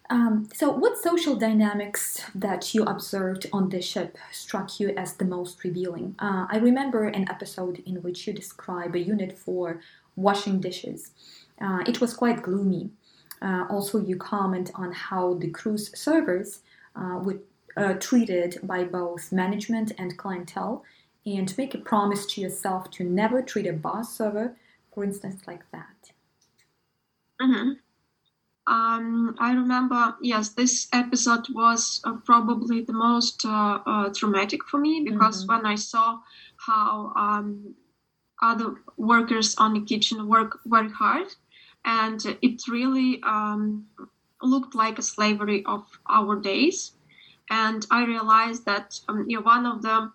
um, 0.09 0.49
so 0.55 0.71
what 0.71 0.97
social 0.97 1.35
dynamics 1.37 2.23
that 2.35 2.75
you 2.75 2.83
observed 2.85 3.47
on 3.53 3.69
the 3.69 3.83
ship 3.83 4.17
struck 4.31 4.79
you 4.79 4.91
as 4.97 5.15
the 5.15 5.25
most 5.25 5.63
revealing 5.65 6.15
uh, 6.19 6.47
i 6.51 6.59
remember 6.59 7.05
an 7.05 7.29
episode 7.31 7.83
in 7.87 7.97
which 8.03 8.27
you 8.27 8.33
describe 8.33 8.95
a 8.95 8.99
unit 8.99 9.37
for 9.37 9.81
washing 10.17 10.61
dishes 10.61 11.13
uh, 11.61 11.83
it 11.87 12.01
was 12.01 12.15
quite 12.15 12.43
gloomy 12.43 12.91
uh, 13.43 13.67
also, 13.69 14.01
you 14.01 14.17
comment 14.17 14.71
on 14.75 14.93
how 14.93 15.35
the 15.35 15.51
cruise 15.51 15.97
servers 15.99 16.61
uh, 16.95 17.21
were 17.23 17.39
uh, 17.77 17.95
treated 17.95 18.59
by 18.63 18.85
both 18.85 19.31
management 19.31 19.93
and 19.99 20.17
clientele, 20.17 20.85
and 21.27 21.57
make 21.59 21.75
a 21.75 21.79
promise 21.79 22.25
to 22.27 22.41
yourself 22.41 22.91
to 22.93 23.05
never 23.05 23.43
treat 23.43 23.67
a 23.67 23.73
bar 23.73 24.05
server, 24.05 24.57
for 24.95 25.05
instance, 25.05 25.43
like 25.47 25.71
that. 25.73 26.13
Mm-hmm. 27.41 27.73
Um, 28.67 29.37
I 29.39 29.53
remember, 29.53 30.17
yes, 30.21 30.51
this 30.51 30.89
episode 30.93 31.47
was 31.55 32.01
uh, 32.05 32.15
probably 32.25 32.81
the 32.83 32.93
most 32.93 33.45
uh, 33.45 33.79
uh, 33.87 34.09
traumatic 34.13 34.65
for 34.65 34.79
me 34.79 35.03
because 35.05 35.45
mm-hmm. 35.45 35.55
when 35.55 35.67
I 35.67 35.77
saw 35.77 36.19
how 36.57 37.13
um, 37.15 37.75
other 38.43 38.75
workers 38.97 39.55
on 39.57 39.75
the 39.75 39.81
kitchen 39.81 40.27
work 40.27 40.59
very 40.67 40.91
hard 40.91 41.29
and 41.85 42.21
it 42.43 42.67
really 42.67 43.23
um, 43.23 43.87
looked 44.43 44.75
like 44.75 44.99
a 44.99 45.03
slavery 45.03 45.65
of 45.65 45.87
our 46.09 46.35
days. 46.35 46.93
And 47.49 47.87
I 47.93 48.05
realized 48.05 48.65
that 48.67 48.99
um, 49.09 49.27
you 49.29 49.37
know, 49.37 49.43
one 49.45 49.67
of 49.67 49.83
the 49.83 50.11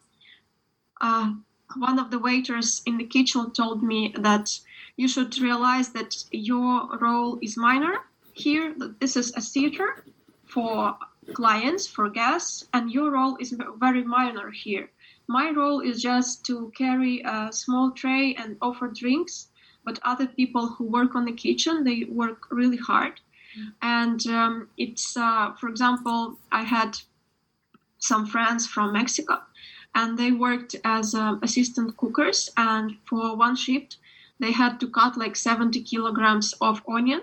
uh, 1.00 1.32
one 1.78 2.00
of 2.00 2.12
the 2.12 2.20
waiters 2.20 2.82
in 2.86 2.98
the 2.98 3.06
kitchen 3.06 3.52
told 3.54 3.82
me 3.82 4.14
that 4.18 4.60
you 4.98 5.08
should 5.08 5.40
realize 5.40 5.94
that 5.94 6.26
your 6.32 6.98
role 7.00 7.40
is 7.42 7.56
minor 7.56 8.02
here. 8.44 8.76
This 9.00 9.16
is 9.16 9.34
a 9.36 9.42
theater 9.42 10.04
for 10.46 10.98
clients, 11.34 11.88
for 11.88 12.10
guests, 12.10 12.68
and 12.74 12.92
your 12.92 13.12
role 13.12 13.38
is 13.40 13.56
very 13.78 14.04
minor 14.04 14.50
here. 14.52 14.90
My 15.28 15.52
role 15.52 15.80
is 15.80 16.02
just 16.02 16.46
to 16.48 16.72
carry 16.76 17.22
a 17.22 17.50
small 17.52 17.92
tray 17.92 18.36
and 18.36 18.58
offer 18.62 18.88
drinks 18.88 19.48
but 19.84 20.00
other 20.04 20.28
people 20.28 20.68
who 20.68 20.84
work 20.86 21.16
on 21.16 21.26
the 21.26 21.32
kitchen 21.32 21.84
they 21.84 22.04
work 22.06 22.48
really 22.52 22.78
hard 22.78 23.20
and 23.82 24.26
um, 24.28 24.70
it's 24.78 25.18
uh, 25.18 25.52
for 25.60 25.68
example 25.70 26.38
i 26.52 26.64
had 26.64 26.98
some 27.98 28.26
friends 28.26 28.68
from 28.68 28.94
mexico 28.94 29.40
and 29.96 30.18
they 30.18 30.32
worked 30.32 30.76
as 30.86 31.14
uh, 31.14 31.36
assistant 31.42 31.98
cookers 31.98 32.50
and 32.58 32.98
for 33.06 33.36
one 33.36 33.56
shift 33.56 33.98
they 34.40 34.52
had 34.52 34.80
to 34.80 34.88
cut 34.88 35.18
like 35.18 35.36
70 35.36 35.82
kilograms 35.84 36.54
of 36.62 36.82
onion 36.88 37.22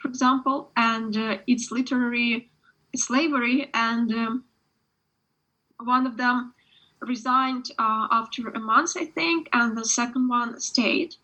for 0.00 0.08
example 0.08 0.70
and 0.76 1.16
uh, 1.16 1.38
it's 1.46 1.70
literally 1.70 2.48
slavery 2.96 3.70
and 3.74 4.12
um, 4.12 4.44
one 5.84 6.06
of 6.06 6.16
them 6.16 6.54
resigned 7.00 7.70
uh, 7.78 8.08
after 8.10 8.48
a 8.48 8.60
month 8.60 8.96
i 8.96 9.04
think 9.04 9.48
and 9.52 9.76
the 9.76 9.84
second 9.84 10.28
one 10.28 10.58
stayed 10.60 11.14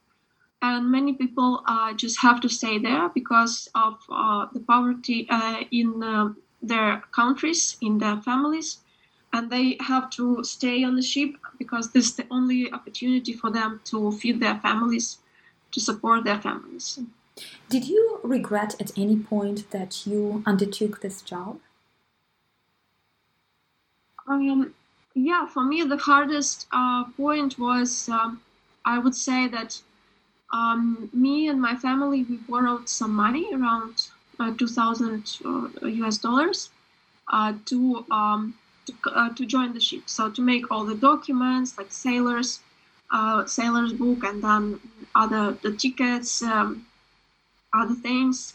and 0.63 0.91
many 0.91 1.13
people 1.13 1.63
uh, 1.67 1.93
just 1.93 2.21
have 2.21 2.41
to 2.41 2.49
stay 2.49 2.79
there 2.79 3.09
because 3.11 3.69
of 3.75 3.95
uh, 4.11 4.47
the 4.53 4.61
poverty 4.61 5.27
uh, 5.31 5.63
in 5.71 6.03
uh, 6.03 6.33
their 6.63 7.03
countries, 7.13 7.77
in 7.81 7.99
their 7.99 8.17
families, 8.17 8.79
and 9.33 9.51
they 9.51 9.77
have 9.81 10.09
to 10.11 10.43
stay 10.43 10.83
on 10.83 10.97
the 10.97 11.03
ship 11.03 11.37
because 11.59 11.93
this 11.93 12.07
is 12.07 12.17
the 12.17 12.27
only 12.31 12.73
opportunity 12.73 13.33
for 13.33 13.51
them 13.51 13.81
to 13.85 14.11
feed 14.13 14.41
their 14.41 14.59
families, 14.61 15.19
to 15.73 15.81
support 15.81 16.25
their 16.25 16.41
families. 16.41 16.99
Did 17.69 17.87
you 17.89 18.21
regret 18.23 18.75
at 18.81 18.97
any 18.97 19.17
point 19.17 19.71
that 19.71 20.07
you 20.07 20.43
undertook 20.47 21.01
this 21.01 21.21
job? 21.21 21.59
Um, 24.27 24.75
yeah, 25.15 25.47
for 25.47 25.63
me, 25.63 25.83
the 25.83 25.97
hardest 25.97 26.67
uh, 26.73 27.05
point 27.17 27.59
was 27.59 28.09
um, 28.09 28.41
I 28.85 28.99
would 28.99 29.15
say 29.15 29.49
that 29.49 29.81
um, 30.53 31.11
me 31.13 31.49
and 31.49 31.61
my 31.61 31.75
family 31.77 32.23
we 32.23 32.37
borrowed 32.37 32.89
some 32.89 33.13
money 33.13 33.53
around 33.53 34.09
uh, 34.39 34.53
2000 34.57 35.39
uh, 35.45 35.87
US 35.87 36.19
dollars 36.19 36.71
uh, 37.29 37.53
to 37.67 38.05
um, 38.11 38.55
to, 38.87 38.95
uh, 39.11 39.31
to, 39.35 39.45
join 39.45 39.75
the 39.75 39.81
ship. 39.81 40.03
So 40.07 40.31
to 40.31 40.41
make 40.41 40.71
all 40.71 40.85
the 40.85 40.95
documents 40.95 41.77
like 41.77 41.91
sailors 41.91 42.61
uh, 43.11 43.47
sailor's 43.47 43.93
book 43.93 44.23
and 44.25 44.43
then 44.43 44.81
other 45.15 45.57
the 45.63 45.73
tickets, 45.73 46.43
um, 46.43 46.87
other 47.77 47.95
things. 47.95 48.55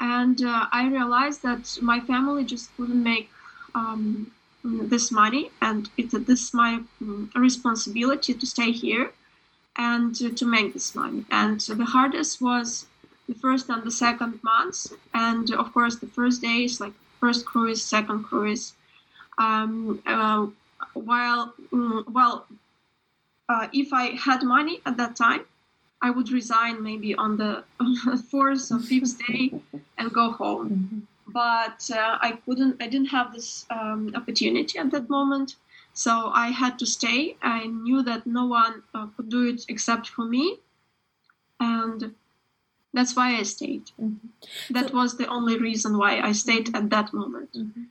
And 0.00 0.42
uh, 0.42 0.66
I 0.72 0.88
realized 0.88 1.42
that 1.42 1.78
my 1.82 2.00
family 2.00 2.44
just 2.44 2.74
couldn't 2.76 3.02
make 3.02 3.28
um, 3.74 4.30
this 4.64 5.10
money, 5.10 5.50
and 5.60 5.88
it's 5.96 6.14
this 6.26 6.52
my 6.54 6.80
um, 7.00 7.30
responsibility 7.34 8.34
to 8.34 8.46
stay 8.46 8.72
here 8.72 9.12
and 9.76 10.14
to, 10.16 10.30
to 10.32 10.44
make 10.46 10.72
this 10.72 10.94
money. 10.94 11.24
And 11.30 11.60
the 11.60 11.84
hardest 11.84 12.40
was 12.40 12.86
the 13.28 13.34
first 13.34 13.68
and 13.68 13.82
the 13.82 13.90
second 13.90 14.42
months, 14.42 14.92
and 15.14 15.50
of 15.52 15.72
course 15.72 15.96
the 15.96 16.06
first 16.06 16.42
days, 16.42 16.80
like 16.80 16.92
first 17.20 17.44
cruise, 17.46 17.82
second 17.82 18.24
cruise. 18.24 18.74
Um, 19.38 20.02
uh, 20.06 20.46
while 20.94 21.54
mm, 21.72 22.04
well, 22.10 22.46
uh, 23.48 23.68
if 23.72 23.92
I 23.92 24.16
had 24.16 24.42
money 24.42 24.80
at 24.84 24.96
that 24.96 25.16
time, 25.16 25.44
I 26.02 26.10
would 26.10 26.30
resign 26.30 26.82
maybe 26.82 27.14
on 27.24 27.36
the 27.36 27.64
fourth 28.30 28.70
or 28.72 28.80
fifth 28.80 29.18
day 29.26 29.52
and 29.98 30.12
go 30.12 30.32
home. 30.32 30.70
Mm-hmm. 30.70 30.98
But 31.32 31.88
uh, 31.96 32.18
I 32.20 32.38
couldn't. 32.44 32.82
I 32.82 32.88
didn't 32.88 33.10
have 33.10 33.32
this 33.32 33.64
um, 33.70 34.12
opportunity 34.16 34.78
at 34.78 34.90
that 34.90 35.08
moment. 35.08 35.54
So 35.92 36.30
I 36.34 36.48
had 36.48 36.78
to 36.80 36.86
stay. 36.86 37.36
I 37.42 37.66
knew 37.66 38.02
that 38.02 38.26
no 38.26 38.46
one 38.46 38.82
uh, 38.94 39.06
could 39.16 39.28
do 39.28 39.48
it 39.48 39.64
except 39.68 40.08
for 40.08 40.24
me. 40.24 40.58
And 41.60 42.14
that's 42.92 43.14
why 43.14 43.36
I 43.36 43.42
stayed. 43.42 43.90
Mm-hmm. 44.00 44.72
That 44.74 44.88
so, 44.88 44.96
was 44.96 45.18
the 45.18 45.26
only 45.26 45.58
reason 45.58 45.98
why 45.98 46.20
I 46.20 46.32
stayed 46.32 46.74
at 46.74 46.90
that 46.90 47.12
moment. 47.12 47.52
Mm-hmm. 47.52 47.82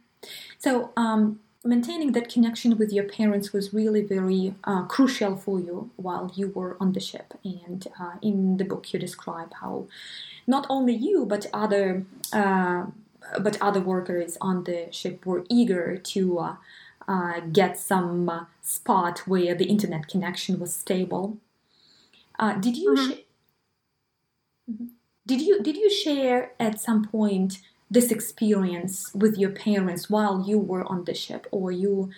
So, 0.57 0.91
um, 0.97 1.39
maintaining 1.63 2.13
that 2.13 2.29
connection 2.29 2.77
with 2.77 2.91
your 2.91 3.03
parents 3.03 3.51
was 3.51 3.73
really 3.73 4.01
very 4.01 4.55
uh, 4.63 4.83
crucial 4.83 5.35
for 5.35 5.59
you 5.59 5.91
while 5.97 6.31
you 6.35 6.49
were 6.49 6.77
on 6.79 6.93
the 6.93 6.99
ship. 6.99 7.33
And 7.43 7.85
uh, 7.99 8.13
in 8.21 8.57
the 8.57 8.63
book, 8.63 8.93
you 8.93 8.99
describe 8.99 9.53
how 9.55 9.87
not 10.47 10.65
only 10.69 10.95
you, 10.95 11.25
but 11.25 11.45
other. 11.53 12.05
Uh, 12.31 12.87
but 13.41 13.61
other 13.61 13.81
workers 13.81 14.37
on 14.41 14.63
the 14.63 14.87
ship 14.91 15.25
were 15.25 15.43
eager 15.49 15.97
to 15.97 16.39
uh, 16.39 16.55
uh, 17.07 17.39
get 17.51 17.77
some 17.77 18.29
uh, 18.29 18.45
spot 18.61 19.19
where 19.27 19.55
the 19.55 19.65
internet 19.65 20.07
connection 20.07 20.59
was 20.59 20.73
stable. 20.73 21.37
Uh, 22.37 22.53
did 22.53 22.77
you 22.77 22.93
mm-hmm. 22.93 23.11
sh- 23.11 23.23
mm-hmm. 24.71 24.85
did 25.25 25.41
you 25.41 25.61
did 25.61 25.75
you 25.75 25.89
share 25.89 26.51
at 26.59 26.79
some 26.79 27.03
point 27.03 27.59
this 27.89 28.11
experience 28.11 29.13
with 29.13 29.37
your 29.37 29.49
parents 29.49 30.09
while 30.09 30.43
you 30.47 30.57
were 30.57 30.85
on 30.85 31.05
the 31.05 31.13
ship, 31.13 31.47
or 31.51 31.71
you 31.71 32.11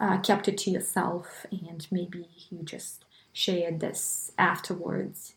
uh, 0.00 0.18
kept 0.18 0.48
it 0.48 0.56
to 0.58 0.70
yourself 0.70 1.46
and 1.50 1.86
maybe 1.90 2.28
you 2.50 2.62
just 2.62 3.04
shared 3.32 3.80
this 3.80 4.32
afterwards? 4.38 5.34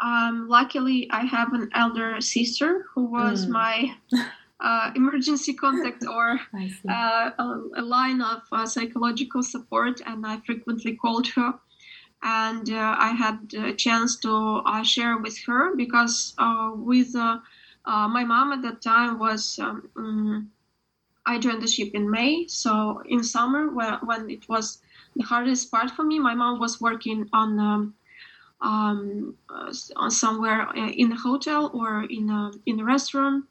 Um, 0.00 0.46
luckily, 0.48 1.08
I 1.10 1.24
have 1.24 1.52
an 1.52 1.70
elder 1.74 2.20
sister 2.20 2.86
who 2.94 3.04
was 3.06 3.46
mm. 3.46 3.50
my 3.50 3.96
uh, 4.60 4.92
emergency 4.94 5.54
contact 5.54 6.04
or 6.08 6.40
uh, 6.88 7.30
a, 7.38 7.62
a, 7.76 7.82
line 7.82 8.20
of 8.20 8.42
uh, 8.52 8.64
psychological 8.64 9.42
support, 9.42 10.00
and 10.06 10.24
I 10.24 10.38
frequently 10.46 10.94
called 10.94 11.26
her. 11.28 11.54
And 12.22 12.68
uh, 12.70 12.96
I 12.98 13.10
had 13.10 13.54
a 13.54 13.72
chance 13.74 14.16
to 14.20 14.62
uh, 14.66 14.82
share 14.82 15.18
with 15.18 15.38
her 15.46 15.76
because 15.76 16.34
uh, 16.38 16.72
with 16.74 17.14
my 18.08 18.24
mom 18.24 18.52
at 18.52 18.62
that 18.62 18.82
time 18.82 19.18
was. 19.18 19.58
Um, 19.58 19.88
um, 19.96 20.50
I 21.26 21.38
joined 21.38 21.62
the 21.62 21.66
ship 21.66 21.90
in 21.92 22.10
May, 22.10 22.46
so 22.46 23.02
in 23.04 23.22
summer 23.22 23.68
when, 23.68 23.94
when 24.06 24.30
it 24.30 24.48
was 24.48 24.80
the 25.14 25.24
hardest 25.24 25.70
part 25.70 25.90
for 25.90 26.02
me, 26.02 26.18
my 26.18 26.34
mom 26.34 26.58
was 26.58 26.80
working 26.80 27.28
on 27.34 27.58
um, 27.60 27.94
um, 28.62 29.36
uh, 29.50 29.70
somewhere 30.08 30.68
uh, 30.68 30.88
in 30.88 31.12
a 31.12 31.16
hotel 31.16 31.70
or 31.74 32.04
in 32.04 32.30
a, 32.30 32.50
in 32.64 32.80
a 32.80 32.84
restaurant 32.84 33.44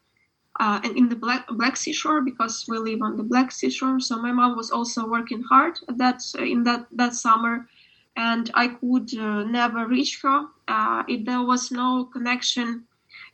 uh, 0.58 0.80
and 0.82 0.96
in 0.96 1.08
the 1.08 1.14
Black, 1.16 1.46
Black 1.48 1.76
Sea 1.76 1.92
Shore 1.92 2.20
because 2.20 2.64
we 2.68 2.78
live 2.78 3.00
on 3.00 3.16
the 3.16 3.22
Black 3.22 3.52
Sea 3.52 3.70
Shore. 3.70 4.00
So 4.00 4.20
my 4.20 4.32
mom 4.32 4.56
was 4.56 4.70
also 4.70 5.06
working 5.06 5.42
hard 5.42 5.78
that 5.88 6.20
in 6.38 6.64
that 6.64 6.86
that 6.92 7.14
summer, 7.14 7.68
and 8.16 8.50
I 8.54 8.68
could 8.68 9.16
uh, 9.16 9.44
never 9.44 9.86
reach 9.86 10.20
her. 10.22 10.46
Uh, 10.66 11.04
if 11.06 11.24
there 11.24 11.42
was 11.42 11.70
no 11.70 12.06
connection, 12.12 12.84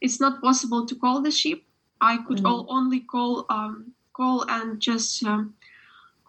it's 0.01 0.21
not 0.21 0.41
possible 0.41 0.87
to 0.87 0.95
call 0.95 1.21
the 1.23 1.31
ship. 1.31 1.63
I 2.01 2.19
could 2.19 2.39
mm-hmm. 2.39 2.47
all, 2.47 2.67
only 2.69 3.01
call 3.01 3.47
um, 3.49 3.93
call 4.13 4.45
and 4.49 4.81
just 4.81 5.25
um, 5.25 5.55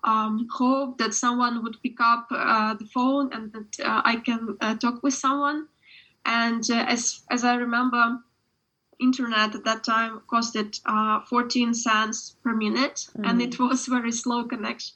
um, 0.03 0.47
hope 0.51 0.97
that 0.99 1.13
someone 1.13 1.63
would 1.63 1.77
pick 1.81 1.99
up 1.99 2.27
uh, 2.31 2.73
the 2.75 2.85
phone 2.85 3.33
and 3.33 3.51
that 3.53 3.79
uh, 3.85 4.01
I 4.05 4.17
can 4.17 4.57
uh, 4.61 4.75
talk 4.75 5.03
with 5.03 5.13
someone. 5.13 5.67
And 6.25 6.63
uh, 6.69 6.85
as 6.87 7.21
as 7.29 7.43
I 7.43 7.55
remember, 7.55 8.19
internet 8.99 9.55
at 9.55 9.63
that 9.65 9.83
time 9.83 10.21
costed 10.31 10.79
uh, 10.85 11.21
14 11.25 11.73
cents 11.73 12.35
per 12.43 12.53
minute, 12.55 13.07
mm. 13.17 13.29
and 13.29 13.41
it 13.41 13.59
was 13.59 13.85
very 13.97 14.11
slow 14.11 14.43
connection. 14.45 14.95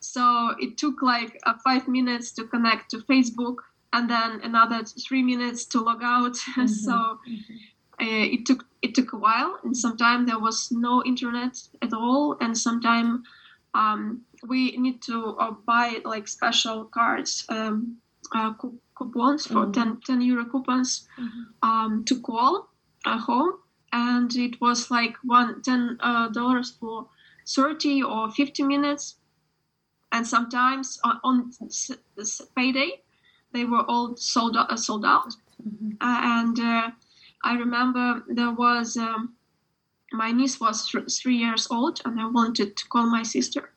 So 0.00 0.54
it 0.60 0.78
took 0.78 1.02
like 1.02 1.38
uh, 1.44 1.54
five 1.64 1.88
minutes 1.88 2.32
to 2.32 2.44
connect 2.44 2.90
to 2.92 2.98
Facebook, 2.98 3.56
and 3.92 4.08
then 4.08 4.40
another 4.42 4.84
three 4.84 5.22
minutes 5.22 5.64
to 5.66 5.80
log 5.80 6.02
out. 6.02 6.36
Mm-hmm. 6.48 6.66
so 6.66 6.92
mm-hmm. 6.92 7.54
It 8.00 8.46
took 8.46 8.64
it 8.82 8.94
took 8.94 9.12
a 9.12 9.16
while, 9.16 9.58
and 9.64 9.76
sometimes 9.76 10.26
there 10.28 10.38
was 10.38 10.70
no 10.70 11.02
internet 11.04 11.58
at 11.82 11.92
all, 11.92 12.36
and 12.40 12.56
sometimes 12.56 13.26
um, 13.74 14.22
we 14.46 14.76
need 14.76 15.02
to 15.02 15.36
uh, 15.38 15.50
buy 15.66 16.00
like 16.04 16.28
special 16.28 16.84
cards, 16.84 17.44
um, 17.48 17.96
uh, 18.34 18.52
coupons 18.96 19.46
for 19.46 19.66
mm-hmm. 19.66 19.72
10, 19.72 20.00
10 20.06 20.20
euro 20.22 20.44
coupons 20.44 21.08
mm-hmm. 21.18 21.68
um, 21.68 22.04
to 22.04 22.20
call 22.20 22.68
a 23.04 23.18
home, 23.18 23.54
and 23.92 24.34
it 24.36 24.60
was 24.60 24.90
like 24.90 25.16
one 25.24 25.62
ten 25.62 25.98
uh, 26.00 26.28
dollars 26.28 26.76
for 26.78 27.08
30 27.46 28.02
or 28.02 28.30
50 28.30 28.62
minutes, 28.62 29.16
and 30.12 30.26
sometimes 30.26 31.00
on, 31.04 31.20
on 31.24 31.50
payday 32.56 33.02
they 33.52 33.64
were 33.64 33.84
all 33.88 34.16
sold 34.16 34.56
out. 34.56 34.70
Uh, 34.70 34.76
sold 34.76 35.04
out. 35.04 35.34
Mm-hmm. 35.60 35.90
and 36.00 36.60
uh, 36.60 36.90
I 37.42 37.54
remember 37.54 38.22
there 38.28 38.52
was. 38.52 38.96
Um, 38.96 39.34
my 40.12 40.32
niece 40.32 40.58
was 40.60 40.88
th- 40.90 41.10
three 41.12 41.36
years 41.36 41.66
old 41.70 42.00
and 42.04 42.20
i 42.20 42.26
wanted 42.26 42.76
to 42.76 42.88
call 42.88 43.06
my 43.10 43.22
sister 43.22 43.70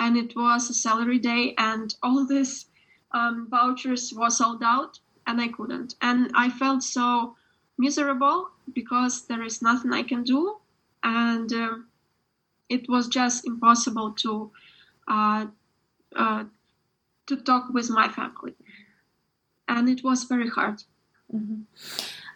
and 0.00 0.16
it 0.16 0.34
was 0.34 0.70
a 0.70 0.74
salary 0.74 1.18
day 1.18 1.54
and 1.58 1.94
all 2.02 2.26
these 2.26 2.66
um, 3.12 3.46
vouchers 3.50 4.12
were 4.12 4.30
sold 4.30 4.62
out 4.62 4.98
and 5.26 5.40
i 5.40 5.48
couldn't 5.48 5.94
and 6.00 6.30
i 6.34 6.48
felt 6.48 6.82
so 6.82 7.36
miserable 7.78 8.50
because 8.72 9.26
there 9.26 9.42
is 9.42 9.62
nothing 9.62 9.92
i 9.92 10.02
can 10.02 10.22
do 10.22 10.56
and 11.02 11.52
uh, 11.52 11.76
it 12.68 12.88
was 12.88 13.08
just 13.08 13.46
impossible 13.46 14.12
to 14.12 14.50
uh, 15.08 15.46
uh, 16.16 16.44
to 17.26 17.36
talk 17.36 17.68
with 17.72 17.90
my 17.90 18.08
family 18.08 18.54
and 19.68 19.88
it 19.88 20.02
was 20.02 20.24
very 20.24 20.48
hard 20.48 20.82
mm-hmm. 21.32 21.60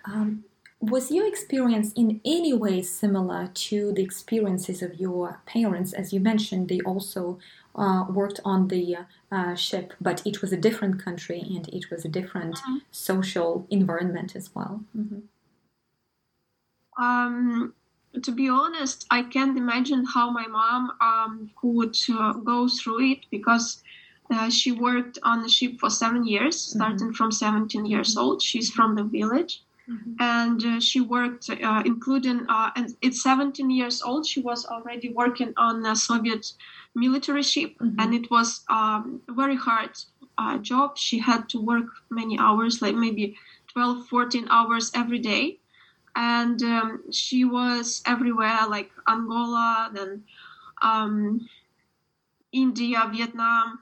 um, 0.05 0.45
was 0.81 1.11
your 1.11 1.27
experience 1.27 1.93
in 1.95 2.21
any 2.25 2.53
way 2.53 2.83
similar 2.83 3.51
to 3.53 3.93
the 3.93 4.03
experiences 4.03 4.81
of 4.81 5.01
your 5.01 5.41
parents? 5.45 5.93
As 5.93 6.13
you 6.13 6.21
mentioned, 6.21 6.69
they 6.69 6.81
also 6.81 7.39
uh, 7.75 8.05
worked 8.09 8.41
on 8.45 8.69
the 8.69 8.99
uh, 9.33 9.55
ship, 9.57 9.93
but 10.01 10.25
it 10.25 10.41
was 10.41 10.53
a 10.53 10.57
different 10.57 11.03
country 11.05 11.41
and 11.41 11.69
it 11.69 11.91
was 11.91 12.05
a 12.05 12.09
different 12.09 12.57
mm-hmm. 12.57 12.77
social 12.93 13.67
environment 13.71 14.37
as 14.37 14.55
well. 14.55 14.85
Mm-hmm. 14.97 15.21
Um, 17.03 17.75
to 18.23 18.31
be 18.31 18.49
honest, 18.49 19.07
I 19.11 19.23
can't 19.23 19.57
imagine 19.59 20.05
how 20.05 20.31
my 20.31 20.47
mom 20.47 20.93
um, 21.01 21.51
could 21.61 21.97
uh, 22.09 22.35
go 22.35 22.69
through 22.69 23.13
it 23.13 23.27
because 23.31 23.83
uh, 24.31 24.51
she 24.51 24.73
worked 24.73 25.19
on 25.25 25.43
the 25.43 25.49
ship 25.49 25.79
for 25.81 25.91
seven 25.91 26.25
years, 26.25 26.57
mm-hmm. 26.57 26.79
starting 26.79 27.07
mm-hmm. 27.09 27.15
from 27.15 27.33
17 27.33 27.85
years 27.85 28.17
old. 28.17 28.43
She's 28.43 28.71
from 28.71 28.95
the 28.95 29.05
village 29.05 29.63
Mm-hmm. 29.91 30.13
And 30.21 30.65
uh, 30.65 30.81
she 30.81 31.01
worked, 31.01 31.49
uh, 31.49 31.83
including, 31.85 32.47
uh, 32.49 32.71
and 32.77 32.95
it's 33.01 33.23
17 33.23 33.71
years 33.71 34.03
old. 34.03 34.27
She 34.27 34.41
was 34.41 34.67
already 34.67 35.09
working 35.09 35.55
on 35.57 35.85
a 35.87 35.97
Soviet 35.97 36.53
military 36.95 37.43
ship, 37.43 37.75
mm-hmm. 37.81 37.99
and 37.99 38.15
it 38.15 38.31
was 38.31 38.65
um, 38.69 39.23
a 39.29 39.33
very 39.33 39.57
hard 39.57 39.91
uh, 40.37 40.59
job. 40.59 40.99
She 40.99 41.19
had 41.19 41.49
to 41.51 41.61
work 41.61 41.87
many 42.11 42.39
hours, 42.39 42.83
like 42.83 42.95
maybe 42.95 43.37
12, 43.73 44.07
14 44.09 44.47
hours 44.51 44.91
every 44.95 45.19
day. 45.19 45.59
And 46.17 46.63
um, 46.63 47.13
she 47.13 47.45
was 47.45 48.03
everywhere, 48.05 48.67
like 48.69 48.91
Angola, 49.09 49.91
then 49.95 50.25
um, 50.83 51.49
India, 52.53 53.09
Vietnam, 53.13 53.79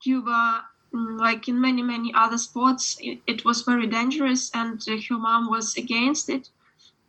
Cuba, 0.00 0.64
like 0.92 1.48
in 1.48 1.60
many 1.60 1.82
many 1.82 2.12
other 2.14 2.38
sports 2.38 2.96
it, 3.00 3.18
it 3.26 3.44
was 3.44 3.62
very 3.62 3.86
dangerous 3.86 4.50
and 4.54 4.82
her 4.86 5.18
mom 5.18 5.50
was 5.50 5.76
against 5.76 6.28
it. 6.28 6.48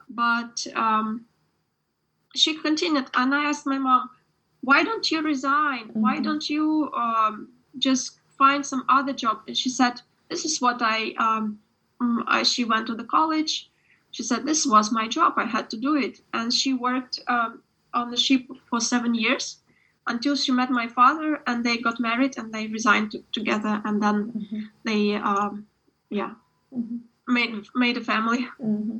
But 0.10 0.66
um, 0.76 1.26
she 2.36 2.54
continued 2.56 3.08
and 3.14 3.34
i 3.34 3.46
asked 3.50 3.66
my 3.66 3.80
mom 3.80 4.10
why 4.62 4.84
don't 4.84 5.10
you 5.12 5.22
resign? 5.22 5.88
Mm-hmm. 5.88 6.02
why 6.02 6.20
don't 6.20 6.50
you 6.50 6.92
um, 6.94 7.50
just 7.78 8.18
find 8.38 8.66
some 8.66 8.84
other 8.90 9.14
job? 9.14 9.42
And 9.48 9.58
she 9.58 9.70
said 9.70 10.02
this 10.30 10.46
is 10.46 10.62
what 10.62 10.82
i 10.82 11.14
um, 11.18 11.60
mm, 12.02 12.24
I, 12.28 12.44
she 12.44 12.64
went 12.64 12.88
to 12.88 12.96
the 12.96 13.04
college. 13.04 13.70
She 14.12 14.24
said 14.24 14.46
this 14.46 14.66
was 14.66 14.92
my 14.92 15.08
job. 15.08 15.34
I 15.38 15.46
had 15.46 15.70
to 15.72 15.78
do 15.78 15.96
it. 15.96 16.22
And 16.34 16.54
she 16.54 16.74
worked 16.74 17.20
um, 17.28 17.62
on 17.94 18.10
the 18.12 18.18
ship 18.18 18.44
for 18.70 18.80
seven 18.80 19.14
years 19.14 19.58
until 20.08 20.36
she 20.36 20.52
met 20.52 20.70
my 20.70 20.88
father 20.88 21.42
and 21.48 21.64
they 21.64 21.78
got 21.78 22.00
married 22.00 22.38
and 22.38 22.54
they 22.54 22.68
resigned 22.68 23.12
to, 23.12 23.24
together 23.32 23.82
and 23.86 24.02
then 24.02 24.32
mm-hmm. 24.32 24.60
they 24.84 25.16
um, 25.16 25.68
yeah 26.10 26.32
mm-hmm. 26.76 26.98
made 27.28 27.66
made 27.76 27.98
a 27.98 28.04
family 28.04 28.48
mm-hmm. 28.60 29.00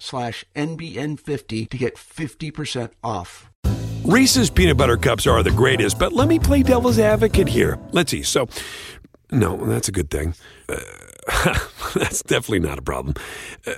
slash 0.01 0.43
NBN50 0.55 1.69
to 1.69 1.77
get 1.77 1.95
50% 1.95 2.91
off. 3.03 3.49
Reese's 4.03 4.49
peanut 4.49 4.77
butter 4.77 4.97
cups 4.97 5.27
are 5.27 5.43
the 5.43 5.51
greatest, 5.51 5.99
but 5.99 6.11
let 6.11 6.27
me 6.27 6.39
play 6.39 6.63
devil's 6.63 6.97
advocate 6.97 7.47
here. 7.47 7.77
Let's 7.91 8.11
see. 8.11 8.23
So, 8.23 8.49
no, 9.31 9.57
that's 9.57 9.87
a 9.87 9.91
good 9.91 10.09
thing. 10.09 10.33
Uh, 10.67 10.79
that's 11.93 12.23
definitely 12.23 12.67
not 12.67 12.79
a 12.79 12.81
problem. 12.81 13.15
Uh, 13.67 13.75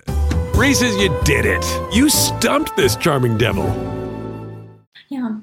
Reese's, 0.56 0.96
you 0.96 1.16
did 1.26 1.46
it. 1.46 1.66
You 1.94 2.10
stumped 2.10 2.76
this 2.78 2.96
charming 2.96 3.38
devil. 3.38 3.66
Yeah. 5.10 5.40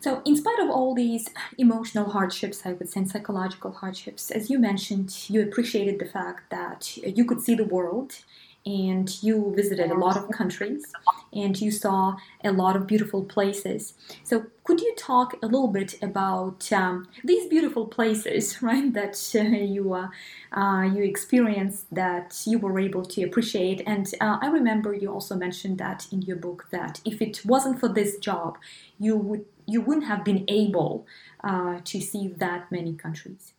So, 0.00 0.20
in 0.26 0.36
spite 0.36 0.58
of 0.58 0.68
all 0.68 0.94
these 0.94 1.30
emotional 1.56 2.10
hardships, 2.10 2.66
I 2.66 2.72
would 2.72 2.90
say, 2.90 3.00
and 3.00 3.10
psychological 3.10 3.72
hardships, 3.72 4.30
as 4.30 4.50
you 4.50 4.58
mentioned, 4.58 5.30
you 5.30 5.42
appreciated 5.42 5.98
the 5.98 6.06
fact 6.06 6.50
that 6.50 6.96
you 6.98 7.24
could 7.24 7.40
see 7.40 7.54
the 7.54 7.64
world 7.64 8.18
and 8.66 9.22
you 9.22 9.52
visited 9.54 9.90
a 9.90 9.98
lot 9.98 10.16
of 10.16 10.30
countries 10.30 10.86
and 11.32 11.60
you 11.60 11.70
saw 11.70 12.16
a 12.42 12.52
lot 12.52 12.76
of 12.76 12.86
beautiful 12.86 13.22
places. 13.22 13.94
So, 14.22 14.46
could 14.62 14.80
you 14.80 14.94
talk 14.96 15.36
a 15.42 15.46
little 15.46 15.68
bit 15.68 16.02
about 16.02 16.72
um, 16.72 17.08
these 17.22 17.46
beautiful 17.46 17.86
places, 17.86 18.62
right? 18.62 18.92
That 18.92 19.16
uh, 19.34 19.40
you 19.40 19.92
uh, 19.92 20.08
uh, 20.52 20.82
you 20.82 21.02
experienced, 21.02 21.94
that 21.94 22.42
you 22.46 22.58
were 22.58 22.78
able 22.78 23.04
to 23.04 23.22
appreciate. 23.22 23.82
And 23.86 24.06
uh, 24.20 24.38
I 24.40 24.46
remember 24.46 24.94
you 24.94 25.12
also 25.12 25.36
mentioned 25.36 25.78
that 25.78 26.06
in 26.10 26.22
your 26.22 26.36
book 26.36 26.66
that 26.70 27.00
if 27.04 27.20
it 27.20 27.42
wasn't 27.44 27.80
for 27.80 27.88
this 27.88 28.16
job, 28.18 28.56
you 28.98 29.16
would 29.16 29.44
you 29.66 29.80
wouldn't 29.80 30.06
have 30.06 30.24
been 30.24 30.44
able 30.48 31.06
uh, 31.42 31.80
to 31.84 32.00
see 32.00 32.28
that 32.28 32.70
many 32.70 32.94
countries. 32.94 33.52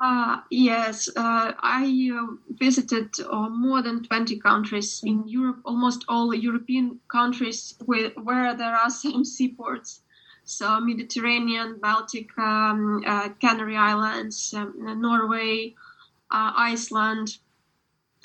Uh, 0.00 0.40
yes, 0.50 1.08
uh, 1.16 1.52
I 1.58 2.10
uh, 2.12 2.34
visited 2.50 3.14
uh, 3.20 3.48
more 3.48 3.80
than 3.82 4.02
20 4.02 4.38
countries 4.38 5.02
in 5.04 5.26
Europe, 5.28 5.60
almost 5.64 6.04
all 6.08 6.34
European 6.34 7.00
countries 7.08 7.74
with, 7.86 8.12
where 8.16 8.54
there 8.54 8.74
are 8.74 8.90
some 9.02 9.24
seaports. 9.24 10.02
So, 10.44 10.78
Mediterranean, 10.80 11.78
Baltic, 11.80 12.36
um, 12.38 13.02
uh, 13.06 13.30
Canary 13.40 13.76
Islands, 13.76 14.52
um, 14.54 14.74
Norway, 15.00 15.74
uh, 16.30 16.52
Iceland, 16.56 17.38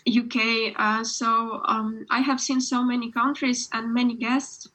UK. 0.05 0.75
so, 1.05 1.61
um, 1.65 2.05
I 2.09 2.19
have 2.21 2.41
seen 2.41 2.59
so 2.61 2.83
many 2.83 3.11
countries 3.11 3.69
and 3.71 3.93
many 3.93 4.15
guests 4.15 4.67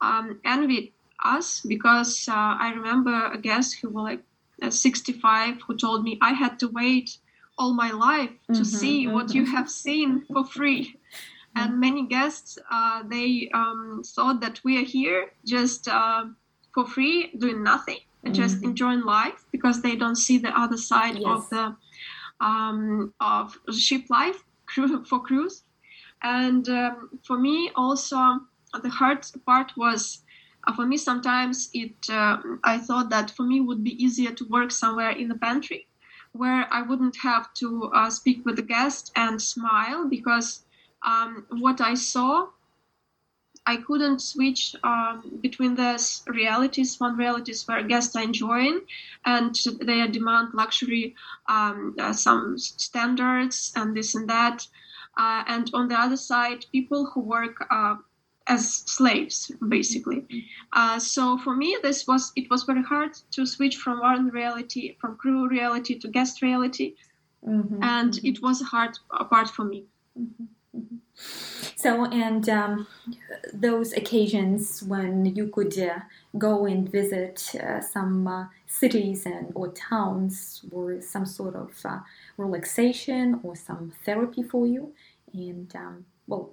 um, 0.00 0.40
envied 0.44 0.92
us 1.22 1.60
because 1.60 2.28
I 2.28 2.72
remember 2.74 3.26
a 3.26 3.36
guest 3.38 3.78
who 3.80 3.90
was 3.90 4.04
like, 4.04 4.22
65 4.68 5.62
who 5.66 5.76
told 5.76 6.02
me 6.04 6.18
I 6.20 6.32
had 6.32 6.58
to 6.60 6.68
wait 6.68 7.18
all 7.58 7.72
my 7.72 7.90
life 7.90 8.30
to 8.48 8.52
mm-hmm, 8.52 8.62
see 8.64 9.04
mm-hmm. 9.04 9.14
what 9.14 9.34
you 9.34 9.42
mm-hmm. 9.42 9.52
have 9.52 9.70
seen 9.70 10.24
for 10.32 10.44
free. 10.44 10.96
And 11.54 11.72
mm-hmm. 11.72 11.80
many 11.80 12.06
guests, 12.06 12.58
uh, 12.70 13.02
they 13.08 13.50
um, 13.54 14.02
thought 14.04 14.40
that 14.40 14.60
we 14.64 14.78
are 14.78 14.84
here 14.84 15.30
just 15.44 15.88
uh, 15.88 16.26
for 16.74 16.86
free, 16.86 17.32
doing 17.38 17.62
nothing, 17.62 17.98
mm-hmm. 18.24 18.34
just 18.34 18.62
enjoying 18.62 19.02
life 19.04 19.44
because 19.52 19.80
they 19.80 19.96
don't 19.96 20.16
see 20.16 20.38
the 20.38 20.58
other 20.58 20.76
side 20.76 21.16
yes. 21.16 21.24
of 21.26 21.50
the 21.50 21.76
um, 22.40 23.14
of 23.20 23.58
ship 23.72 24.02
life 24.10 24.44
for 25.08 25.20
cruise. 25.20 25.62
And 26.22 26.68
um, 26.68 27.18
for 27.26 27.38
me, 27.38 27.70
also 27.74 28.40
the 28.82 28.90
hard 28.90 29.26
part 29.46 29.72
was 29.76 30.22
for 30.74 30.86
me 30.86 30.96
sometimes 30.96 31.70
it 31.72 31.94
uh, 32.10 32.38
i 32.64 32.78
thought 32.78 33.10
that 33.10 33.30
for 33.30 33.42
me 33.42 33.60
would 33.60 33.84
be 33.84 34.02
easier 34.02 34.32
to 34.32 34.44
work 34.46 34.70
somewhere 34.70 35.10
in 35.10 35.28
the 35.28 35.38
pantry 35.38 35.86
where 36.32 36.66
i 36.72 36.82
wouldn't 36.82 37.16
have 37.16 37.52
to 37.54 37.90
uh, 37.94 38.10
speak 38.10 38.44
with 38.44 38.56
the 38.56 38.62
guest 38.62 39.12
and 39.16 39.40
smile 39.40 40.08
because 40.08 40.64
um, 41.02 41.46
what 41.50 41.80
i 41.80 41.94
saw 41.94 42.48
i 43.66 43.76
couldn't 43.76 44.20
switch 44.20 44.74
um, 44.84 45.38
between 45.40 45.74
these 45.74 46.22
realities 46.26 46.98
one 47.00 47.16
realities 47.16 47.66
where 47.66 47.82
guests 47.82 48.16
are 48.16 48.22
enjoying 48.22 48.80
and 49.24 49.54
they 49.80 50.06
demand 50.08 50.48
luxury 50.54 51.14
um, 51.48 51.94
uh, 51.98 52.12
some 52.12 52.56
standards 52.58 53.72
and 53.76 53.96
this 53.96 54.14
and 54.14 54.28
that. 54.28 54.66
Uh, 55.18 55.42
and 55.46 55.70
on 55.72 55.88
the 55.88 55.98
other 55.98 56.16
side 56.16 56.66
people 56.70 57.10
who 57.12 57.20
work 57.20 57.56
uh, 57.70 57.96
as 58.48 58.84
slaves 58.86 59.50
basically 59.68 60.20
mm-hmm. 60.20 60.38
uh, 60.72 60.98
so 60.98 61.38
for 61.38 61.56
me 61.56 61.76
this 61.82 62.06
was 62.06 62.32
it 62.36 62.48
was 62.50 62.62
very 62.64 62.82
hard 62.82 63.12
to 63.30 63.46
switch 63.46 63.76
from 63.76 64.00
one 64.00 64.28
reality 64.28 64.96
from 65.00 65.16
crew 65.16 65.48
reality 65.48 65.98
to 65.98 66.08
guest 66.08 66.42
reality 66.42 66.94
mm-hmm. 67.46 67.82
and 67.82 68.12
mm-hmm. 68.12 68.26
it 68.26 68.42
was 68.42 68.60
a 68.60 68.64
hard 68.64 68.98
part 69.30 69.48
for 69.48 69.64
me 69.64 69.84
mm-hmm. 70.18 70.44
mm-hmm. 70.78 70.96
so 71.76 72.04
and 72.06 72.48
um, 72.48 72.86
those 73.52 73.92
occasions 73.92 74.82
when 74.82 75.26
you 75.34 75.48
could 75.48 75.76
uh, 75.78 75.98
go 76.38 76.66
and 76.66 76.90
visit 76.90 77.54
uh, 77.56 77.80
some 77.80 78.28
uh, 78.28 78.44
cities 78.66 79.26
and 79.26 79.50
or 79.54 79.68
towns 79.72 80.64
were 80.70 81.00
some 81.00 81.26
sort 81.26 81.56
of 81.56 81.70
uh, 81.84 81.98
relaxation 82.36 83.40
or 83.42 83.56
some 83.56 83.92
therapy 84.04 84.42
for 84.42 84.66
you 84.66 84.92
and 85.32 85.74
um, 85.74 86.04
well 86.26 86.50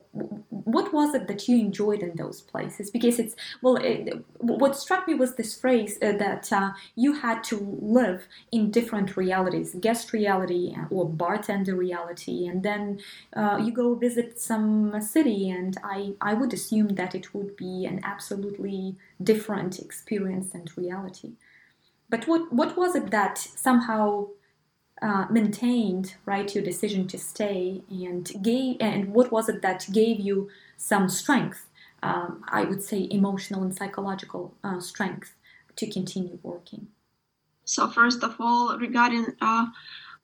what 0.49 0.93
was 0.93 1.13
it 1.13 1.27
that 1.27 1.47
you 1.47 1.57
enjoyed 1.57 2.01
in 2.01 2.15
those 2.15 2.41
places? 2.41 2.89
Because 2.89 3.19
it's 3.19 3.35
well 3.61 3.77
it, 3.77 4.25
what 4.37 4.75
struck 4.75 5.07
me 5.07 5.13
was 5.13 5.35
this 5.35 5.59
phrase 5.59 5.97
uh, 6.01 6.13
that 6.13 6.51
uh, 6.51 6.71
you 6.95 7.13
had 7.13 7.43
to 7.45 7.57
live 7.81 8.27
in 8.51 8.71
different 8.71 9.17
realities 9.17 9.75
guest 9.79 10.13
reality 10.13 10.75
or 10.89 11.07
bartender 11.07 11.75
reality 11.75 12.47
and 12.47 12.63
then 12.63 12.99
uh, 13.35 13.59
you 13.63 13.71
go 13.71 13.95
visit 13.95 14.39
some 14.39 14.99
city 15.01 15.49
and 15.49 15.77
I, 15.83 16.13
I 16.21 16.33
would 16.33 16.53
assume 16.53 16.89
that 16.89 17.15
it 17.15 17.33
would 17.33 17.55
be 17.55 17.85
an 17.85 17.99
absolutely 18.03 18.95
different 19.21 19.79
experience 19.79 20.53
and 20.53 20.69
reality. 20.77 21.33
But 22.09 22.27
what, 22.27 22.53
what 22.53 22.77
was 22.77 22.95
it 22.95 23.11
that 23.11 23.37
somehow 23.37 24.27
uh, 25.03 25.25
maintained 25.29 26.15
right 26.25 26.55
your 26.55 26.63
decision 26.63 27.05
to 27.07 27.17
stay 27.17 27.81
and 27.89 28.31
gave 28.41 28.77
and 28.79 29.13
what 29.13 29.31
was 29.31 29.49
it 29.49 29.61
that 29.61 29.85
gave 29.91 30.19
you 30.19 30.49
some 30.77 31.09
strength 31.09 31.67
um, 32.01 32.43
i 32.47 32.63
would 32.63 32.81
say 32.81 33.07
emotional 33.11 33.63
and 33.63 33.75
psychological 33.75 34.53
uh, 34.63 34.79
strength 34.79 35.35
to 35.75 35.85
continue 35.91 36.39
working 36.41 36.87
so 37.65 37.89
first 37.89 38.23
of 38.23 38.35
all 38.39 38.77
regarding 38.77 39.27
uh, 39.41 39.65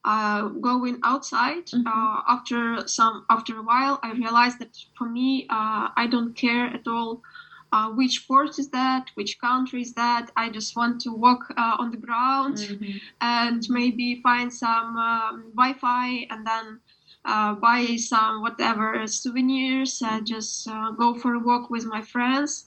uh 0.05 0.47
going 0.69 0.97
outside 1.03 1.65
mm-hmm. 1.65 1.85
Uh, 1.85 2.21
after 2.35 2.87
some 2.87 3.25
after 3.29 3.57
a 3.59 3.63
while 3.63 3.99
i 4.01 4.13
realized 4.13 4.59
that 4.59 4.73
for 4.97 5.09
me 5.09 5.45
uh, 5.49 5.89
i 5.97 6.07
don't 6.09 6.35
care 6.35 6.67
at 6.67 6.87
all 6.87 7.21
uh, 7.71 7.89
which 7.89 8.27
port 8.27 8.57
is 8.57 8.69
that, 8.69 9.09
which 9.13 9.39
country 9.39 9.81
is 9.81 9.93
that. 9.93 10.31
I 10.35 10.49
just 10.49 10.75
want 10.75 11.01
to 11.01 11.11
walk 11.11 11.53
uh, 11.57 11.75
on 11.77 11.91
the 11.91 11.97
ground 11.97 12.57
mm-hmm. 12.57 12.97
and 13.21 13.65
maybe 13.69 14.21
find 14.21 14.51
some 14.51 14.97
um, 14.97 15.51
Wi-Fi 15.55 16.27
and 16.29 16.45
then 16.45 16.79
uh, 17.25 17.53
buy 17.53 17.95
some 17.97 18.41
whatever 18.41 19.05
souvenirs. 19.07 20.01
and 20.01 20.25
just 20.25 20.67
uh, 20.67 20.91
go 20.91 21.13
for 21.13 21.35
a 21.35 21.39
walk 21.39 21.69
with 21.69 21.85
my 21.85 22.01
friends. 22.01 22.65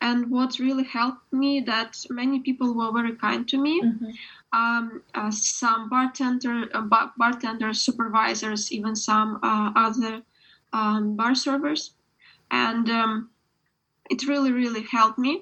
And 0.00 0.30
what 0.30 0.58
really 0.58 0.84
helped 0.84 1.32
me 1.32 1.60
that 1.60 1.96
many 2.10 2.40
people 2.40 2.74
were 2.74 2.92
very 2.92 3.14
kind 3.14 3.46
to 3.48 3.56
me. 3.56 3.80
Mm-hmm. 3.80 4.10
Um, 4.52 5.02
uh, 5.14 5.30
some 5.30 5.88
bartender, 5.88 6.68
uh, 6.74 6.82
bar- 6.82 7.12
bartenders, 7.16 7.80
supervisors, 7.80 8.70
even 8.70 8.94
some 8.96 9.38
other 9.42 10.22
um, 10.74 11.16
bar 11.16 11.34
servers, 11.34 11.92
and 12.50 12.90
um, 12.90 13.30
it 14.12 14.28
really 14.28 14.52
really 14.52 14.84
helped 14.96 15.18
me 15.18 15.34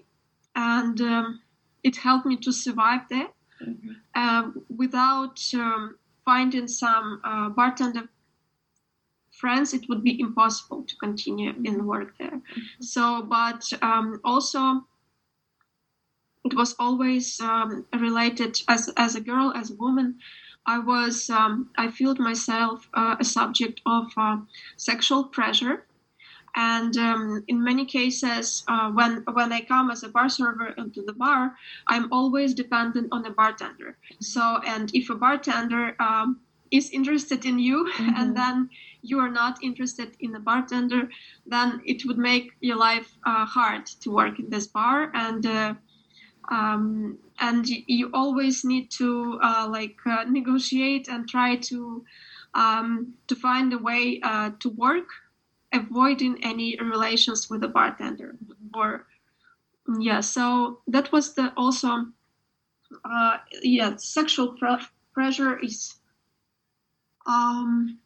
and 0.54 1.00
um, 1.00 1.40
it 1.82 1.96
helped 1.96 2.26
me 2.26 2.36
to 2.36 2.52
survive 2.52 3.02
there 3.10 3.30
mm-hmm. 3.62 3.92
um, 4.14 4.44
without 4.82 5.38
um, 5.54 5.96
finding 6.24 6.68
some 6.68 7.20
uh, 7.24 7.48
bartender 7.48 8.08
friends 9.32 9.74
it 9.74 9.88
would 9.88 10.02
be 10.04 10.20
impossible 10.20 10.84
to 10.84 10.94
continue 10.96 11.52
mm-hmm. 11.52 11.66
in 11.66 11.86
work 11.86 12.10
there 12.18 12.38
mm-hmm. 12.38 12.82
so 12.94 13.22
but 13.22 13.62
um, 13.82 14.20
also 14.24 14.62
it 16.44 16.54
was 16.54 16.74
always 16.78 17.40
um, 17.40 17.84
related 17.92 18.56
as 18.68 18.88
as 18.96 19.14
a 19.16 19.20
girl 19.20 19.52
as 19.54 19.70
a 19.70 19.74
woman 19.74 20.18
I 20.66 20.78
was 20.78 21.30
um, 21.30 21.70
I 21.76 21.90
felt 21.90 22.18
myself 22.18 22.88
uh, 22.94 23.16
a 23.18 23.24
subject 23.24 23.80
of 23.86 24.12
uh, 24.16 24.36
sexual 24.76 25.24
pressure 25.24 25.86
and 26.54 26.96
um, 26.96 27.44
in 27.48 27.62
many 27.62 27.84
cases, 27.84 28.64
uh, 28.66 28.90
when 28.90 29.24
when 29.32 29.52
I 29.52 29.60
come 29.60 29.90
as 29.90 30.02
a 30.02 30.08
bar 30.08 30.28
server 30.28 30.68
into 30.78 31.02
the 31.02 31.12
bar, 31.12 31.54
I'm 31.86 32.12
always 32.12 32.54
dependent 32.54 33.08
on 33.12 33.24
a 33.26 33.30
bartender. 33.30 33.96
So, 34.20 34.60
and 34.66 34.90
if 34.94 35.10
a 35.10 35.14
bartender 35.14 35.94
um, 36.00 36.40
is 36.70 36.90
interested 36.90 37.44
in 37.44 37.58
you, 37.58 37.88
mm-hmm. 37.96 38.14
and 38.16 38.36
then 38.36 38.70
you 39.02 39.18
are 39.20 39.30
not 39.30 39.62
interested 39.62 40.16
in 40.20 40.32
the 40.32 40.40
bartender, 40.40 41.08
then 41.46 41.80
it 41.84 42.04
would 42.04 42.18
make 42.18 42.52
your 42.60 42.76
life 42.76 43.16
uh, 43.24 43.46
hard 43.46 43.86
to 43.86 44.10
work 44.10 44.38
in 44.38 44.50
this 44.50 44.66
bar. 44.66 45.10
And 45.14 45.46
uh, 45.46 45.74
um, 46.50 47.18
and 47.38 47.66
you 47.68 48.10
always 48.12 48.64
need 48.64 48.90
to 48.92 49.38
uh, 49.42 49.68
like 49.70 49.96
uh, 50.04 50.24
negotiate 50.28 51.08
and 51.08 51.28
try 51.28 51.56
to 51.56 52.04
um, 52.54 53.14
to 53.28 53.36
find 53.36 53.72
a 53.72 53.78
way 53.78 54.20
uh, 54.22 54.50
to 54.58 54.68
work 54.70 55.06
avoiding 55.72 56.42
any 56.44 56.76
relations 56.80 57.48
with 57.50 57.60
the 57.60 57.68
bartender 57.68 58.36
or 58.74 59.06
yeah 60.00 60.20
so 60.20 60.80
that 60.86 61.10
was 61.12 61.34
the 61.34 61.52
also 61.56 62.06
uh, 63.04 63.38
yeah 63.62 63.96
sexual 63.96 64.54
pre- 64.58 64.78
pressure 65.12 65.58
is 65.58 66.00
um, 67.26 67.98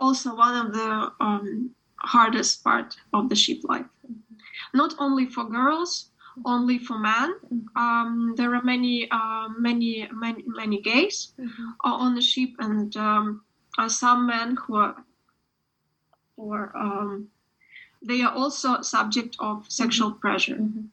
also 0.00 0.34
one 0.34 0.66
of 0.66 0.72
the 0.72 1.12
um, 1.20 1.70
hardest 1.98 2.62
part 2.64 2.96
of 3.12 3.28
the 3.28 3.34
ship 3.36 3.58
life 3.64 3.86
not 4.74 4.94
only 4.98 5.26
for 5.26 5.44
girls 5.44 6.10
only 6.44 6.78
for 6.78 6.98
men 6.98 7.34
um, 7.76 8.34
there 8.36 8.54
are 8.54 8.62
many 8.62 9.08
uh, 9.10 9.48
many 9.58 10.08
many 10.12 10.42
many 10.46 10.80
gays 10.80 11.32
Mm-hmm. 11.40 11.70
on 11.84 12.14
the 12.14 12.20
ship 12.20 12.50
and 12.58 12.96
um, 12.96 13.42
uh, 13.78 13.88
some 13.88 14.26
men 14.26 14.56
who 14.66 14.76
are 14.76 15.04
or 16.36 16.76
um, 16.76 17.28
they 18.02 18.22
are 18.22 18.32
also 18.32 18.82
subject 18.82 19.36
of 19.38 19.70
sexual 19.70 20.12
pressure 20.12 20.56
Mhm. 20.56 20.88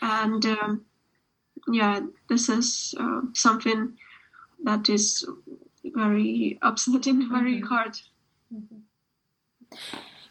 and 0.00 0.46
um, 0.46 0.84
yeah 1.68 2.00
this 2.28 2.48
is 2.48 2.94
uh, 2.98 3.22
something 3.34 3.98
that 4.64 4.88
is 4.88 5.26
very 5.84 6.58
upsetting 6.62 7.28
very 7.28 7.60
Mhm. 7.60 7.68
hard 7.68 8.00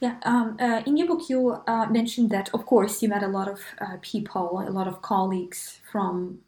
Yeah, 0.01 0.17
um, 0.23 0.57
uh, 0.59 0.81
in 0.87 0.97
your 0.97 1.07
book, 1.07 1.29
you 1.29 1.61
uh, 1.67 1.85
mentioned 1.85 2.31
that, 2.31 2.49
of 2.55 2.65
course, 2.65 3.03
you 3.03 3.09
met 3.09 3.21
a 3.21 3.27
lot 3.27 3.47
of 3.47 3.59
uh, 3.79 3.97
people, 4.01 4.63
a 4.67 4.71
lot 4.71 4.87
of 4.87 5.03
colleagues 5.03 5.79
from 5.91 6.39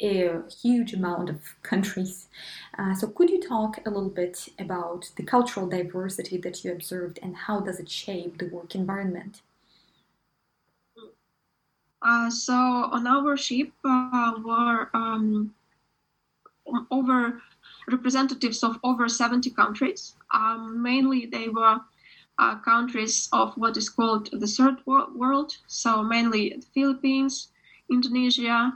a 0.00 0.42
huge 0.62 0.92
amount 0.92 1.30
of 1.30 1.40
countries. 1.62 2.28
Uh, 2.78 2.94
so, 2.94 3.08
could 3.08 3.30
you 3.30 3.40
talk 3.40 3.78
a 3.84 3.90
little 3.90 4.08
bit 4.08 4.48
about 4.58 5.10
the 5.16 5.22
cultural 5.22 5.68
diversity 5.68 6.38
that 6.38 6.64
you 6.64 6.72
observed 6.72 7.18
and 7.22 7.36
how 7.36 7.60
does 7.60 7.78
it 7.78 7.90
shape 7.90 8.38
the 8.38 8.48
work 8.48 8.74
environment? 8.74 9.42
Uh, 12.02 12.30
so 12.30 12.54
on 12.54 13.06
our 13.06 13.36
ship 13.36 13.70
uh, 13.84 14.32
were 14.42 14.88
um, 14.94 15.54
over 16.90 17.42
representatives 17.90 18.62
of 18.62 18.78
over 18.82 19.08
70 19.08 19.50
countries. 19.50 20.14
Um, 20.32 20.82
mainly 20.82 21.26
they 21.26 21.48
were 21.48 21.80
uh, 22.38 22.56
countries 22.60 23.28
of 23.32 23.52
what 23.54 23.76
is 23.76 23.90
called 23.90 24.30
the 24.32 24.46
third 24.46 24.76
world. 24.86 25.56
So 25.66 26.02
mainly 26.02 26.56
the 26.56 26.66
Philippines, 26.72 27.48
Indonesia, 27.90 28.72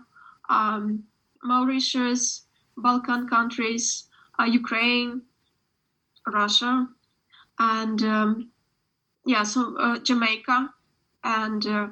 um, 0.50 1.04
Mauritius, 1.44 2.42
Balkan 2.76 3.28
countries, 3.28 4.08
uh, 4.40 4.44
Ukraine, 4.44 5.22
Russia, 6.26 6.88
and 7.58 8.02
um, 8.02 8.50
yeah, 9.26 9.42
so 9.44 9.76
uh, 9.78 9.98
Jamaica, 9.98 10.70
and 11.22 11.66
uh, 11.66 11.88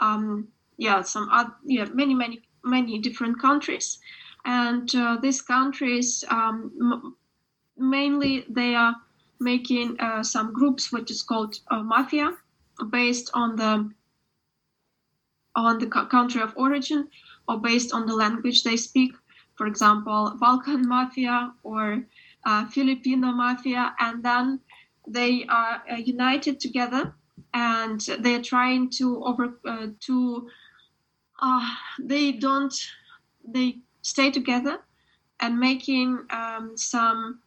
um, 0.00 0.48
yeah, 0.76 1.02
some 1.02 1.28
other, 1.30 1.54
yeah, 1.64 1.86
many, 1.92 2.14
many, 2.14 2.42
many 2.64 2.98
different 2.98 3.40
countries, 3.40 3.98
and 4.44 4.94
uh, 4.94 5.16
these 5.20 5.42
countries 5.42 6.24
um, 6.30 7.16
mainly 7.76 8.44
they 8.48 8.74
are 8.74 8.96
making 9.40 9.98
uh, 10.00 10.22
some 10.22 10.52
groups 10.52 10.92
which 10.92 11.10
is 11.10 11.22
called 11.22 11.58
uh, 11.70 11.82
mafia, 11.82 12.32
based 12.90 13.30
on 13.34 13.56
the 13.56 13.90
on 15.56 15.78
the 15.78 15.86
country 15.86 16.40
of 16.42 16.52
origin 16.56 17.08
or 17.48 17.58
based 17.58 17.92
on 17.92 18.06
the 18.06 18.14
language 18.14 18.62
they 18.62 18.76
speak. 18.76 19.12
For 19.56 19.66
example, 19.66 20.36
Balkan 20.40 20.88
mafia 20.88 21.52
or 21.62 22.06
uh, 22.44 22.66
Filipino 22.66 23.32
mafia, 23.32 23.94
and 24.00 24.22
then 24.22 24.60
they 25.06 25.44
are 25.46 25.82
uh, 25.90 25.96
united 25.96 26.60
together 26.60 27.14
and 27.52 28.00
they're 28.20 28.42
trying 28.42 28.90
to 28.90 29.22
over 29.24 29.58
uh, 29.66 29.88
to 30.00 30.48
uh, 31.40 31.70
they 32.00 32.32
don't 32.32 32.74
they 33.46 33.78
stay 34.02 34.30
together 34.30 34.80
and 35.40 35.58
making 35.58 36.18
um, 36.30 36.76
some 36.76 37.40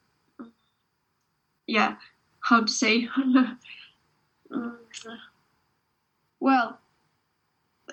yeah 1.68 1.96
how 2.42 2.62
to 2.62 2.72
say 2.72 3.08
Mm, 4.50 4.78
well 6.40 6.80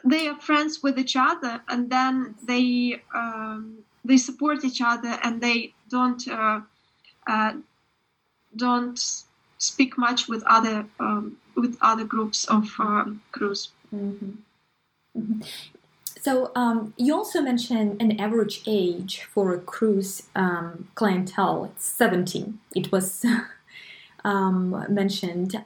they 0.05 0.29
are 0.29 0.39
friends 0.41 0.83
with 0.83 0.99
each 0.99 1.17
other 1.17 1.63
and 1.69 1.91
then 1.91 2.35
they 2.43 3.03
um, 3.15 3.79
they 4.05 4.17
support 4.17 4.65
each 4.65 4.81
other 4.83 5.19
and 5.23 5.41
they 5.41 5.73
don't 5.89 6.29
uh, 6.29 6.61
uh, 7.27 7.53
don't 8.55 9.25
speak 9.59 9.97
much 9.97 10.29
with 10.29 10.43
other 10.45 10.87
um, 11.01 11.37
with 11.57 11.79
other 11.81 12.05
groups 12.05 12.45
of 12.45 12.69
um, 12.79 13.23
crews. 13.33 13.71
Mhm. 13.95 14.37
Mhm. 15.17 15.45
So 16.21 16.53
um, 16.55 16.95
you 16.97 17.15
also 17.15 17.43
mentioned 17.43 18.01
an 18.01 18.19
average 18.19 18.63
age 18.67 19.25
for 19.25 19.55
a 19.55 19.59
cruise 19.59 20.23
um, 20.35 20.89
clientele. 20.95 21.67
It's 21.67 21.85
17. 21.87 22.59
It 22.75 22.91
was 22.91 23.27
um, 24.25 24.87
mentioned 24.89 25.63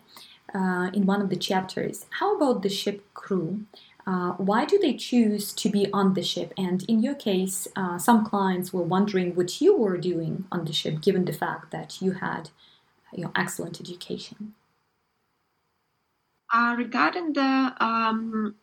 uh, 0.53 0.91
in 0.93 1.07
one 1.07 1.23
of 1.23 1.31
the 1.31 1.37
chapters. 1.37 2.07
How 2.19 2.37
about 2.37 2.63
the 2.63 2.69
ship 2.69 3.05
crew? 3.15 3.67
Uh, 4.09 4.33
why 4.39 4.65
do 4.65 4.79
they 4.79 4.95
choose 4.95 5.53
to 5.53 5.69
be 5.69 5.93
on 5.93 6.15
the 6.15 6.23
ship? 6.23 6.55
And 6.57 6.83
in 6.89 7.03
your 7.03 7.15
case, 7.15 7.69
uh, 7.77 7.99
some 7.99 8.25
clients 8.25 8.73
were 8.73 8.83
wondering 8.83 9.35
what 9.35 9.61
you 9.61 9.77
were 9.77 9.99
doing 9.99 10.47
on 10.51 10.65
the 10.65 10.73
ship, 10.73 11.03
given 11.03 11.27
the 11.27 11.35
fact 11.35 11.73
that 11.73 12.01
you 12.01 12.13
had 12.13 12.49
you 13.13 13.25
know, 13.25 13.33
excellent 13.37 13.81
education. 13.83 14.55
Uh, 16.51 16.75
regarding 16.79 17.35
the 17.35 17.75
um, 17.81 18.55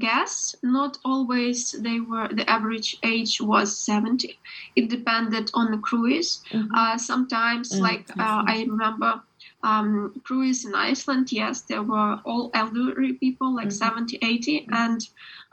guests, 0.00 0.56
not 0.64 0.98
always 1.04 1.70
they 1.72 2.00
were 2.00 2.26
the 2.32 2.48
average 2.50 2.96
age 3.04 3.40
was 3.40 3.76
70. 3.78 4.36
It 4.74 4.90
depended 4.90 5.48
on 5.54 5.70
the 5.70 5.78
cruise. 5.78 6.42
Mhm. 6.50 6.68
Uh, 6.74 6.98
sometimes, 6.98 7.70
Mm, 7.70 7.82
like 7.82 8.10
I 8.18 8.22
uh. 8.24 8.44
I 8.48 8.56
remember 8.64 9.22
um, 9.62 10.12
cruise 10.24 10.64
in 10.64 10.74
Iceland, 10.74 11.30
yes, 11.32 11.62
there 11.62 11.82
were 11.82 12.20
all 12.24 12.50
elderly 12.54 13.12
people, 13.12 13.54
like 13.54 13.68
Mhm. 13.68 13.72
70, 13.72 14.18
80. 14.22 14.66
Mhm. 14.66 14.74
And 14.74 15.00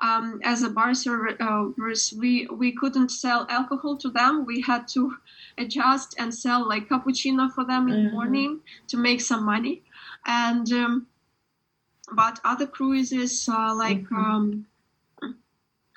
um, 0.02 0.39
as 0.43 0.63
a 0.63 0.69
bar 0.69 0.93
service, 0.93 2.13
we, 2.13 2.48
we 2.48 2.72
couldn't 2.72 3.10
sell 3.12 3.45
alcohol 3.50 3.98
to 3.98 4.10
them. 4.10 4.45
We 4.45 4.62
had 4.62 4.88
to 4.89 5.17
adjust 5.58 6.15
and 6.17 6.34
sell 6.34 6.67
like 6.67 6.89
cappuccino 6.89 7.52
for 7.54 7.63
them 7.65 7.88
in 7.88 7.95
the 8.06 8.10
Mhm. 8.10 8.13
morning 8.13 8.62
to 8.88 8.98
make 8.98 9.22
some 9.22 9.43
money. 9.45 9.84
And 10.26 10.72
um, 10.74 11.08
but 12.12 12.39
other 12.43 12.65
cruises 12.67 13.48
uh, 13.48 13.74
like 13.76 14.04
Mhm. 14.10 14.17
um, 14.17 14.65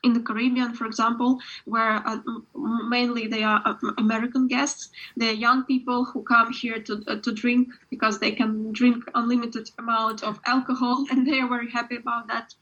in 0.03 0.13
the 0.13 0.21
Caribbean, 0.21 0.75
for 0.75 0.87
example, 0.87 1.41
where 1.65 2.03
uh, 2.07 2.19
mainly 2.55 3.27
they 3.29 3.43
are 3.43 3.63
uh, 3.65 3.75
American 3.99 4.49
guests. 4.49 4.91
They're 5.17 5.33
young 5.33 5.65
people 5.65 6.05
who 6.05 6.23
come 6.23 6.53
here 6.53 6.81
to 6.81 7.03
uh, 7.07 7.17
to 7.21 7.33
drink 7.33 7.69
because 7.91 8.19
they 8.19 8.33
can 8.33 8.73
drink 8.73 9.05
unlimited 9.15 9.71
amount 9.79 10.23
of 10.23 10.41
alcohol, 10.45 11.07
and 11.11 11.27
they 11.27 11.41
are 11.41 11.49
very 11.49 11.71
happy 11.71 11.97
about 11.97 12.29
that. 12.29 12.55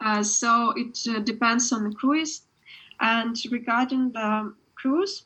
Uh, 0.00 0.22
so 0.22 0.72
it 0.76 0.98
uh, 1.08 1.20
depends 1.20 1.72
on 1.72 1.88
the 1.88 1.94
cruise. 1.94 2.42
And 3.00 3.36
regarding 3.50 4.12
the 4.12 4.54
cruise, 4.76 5.24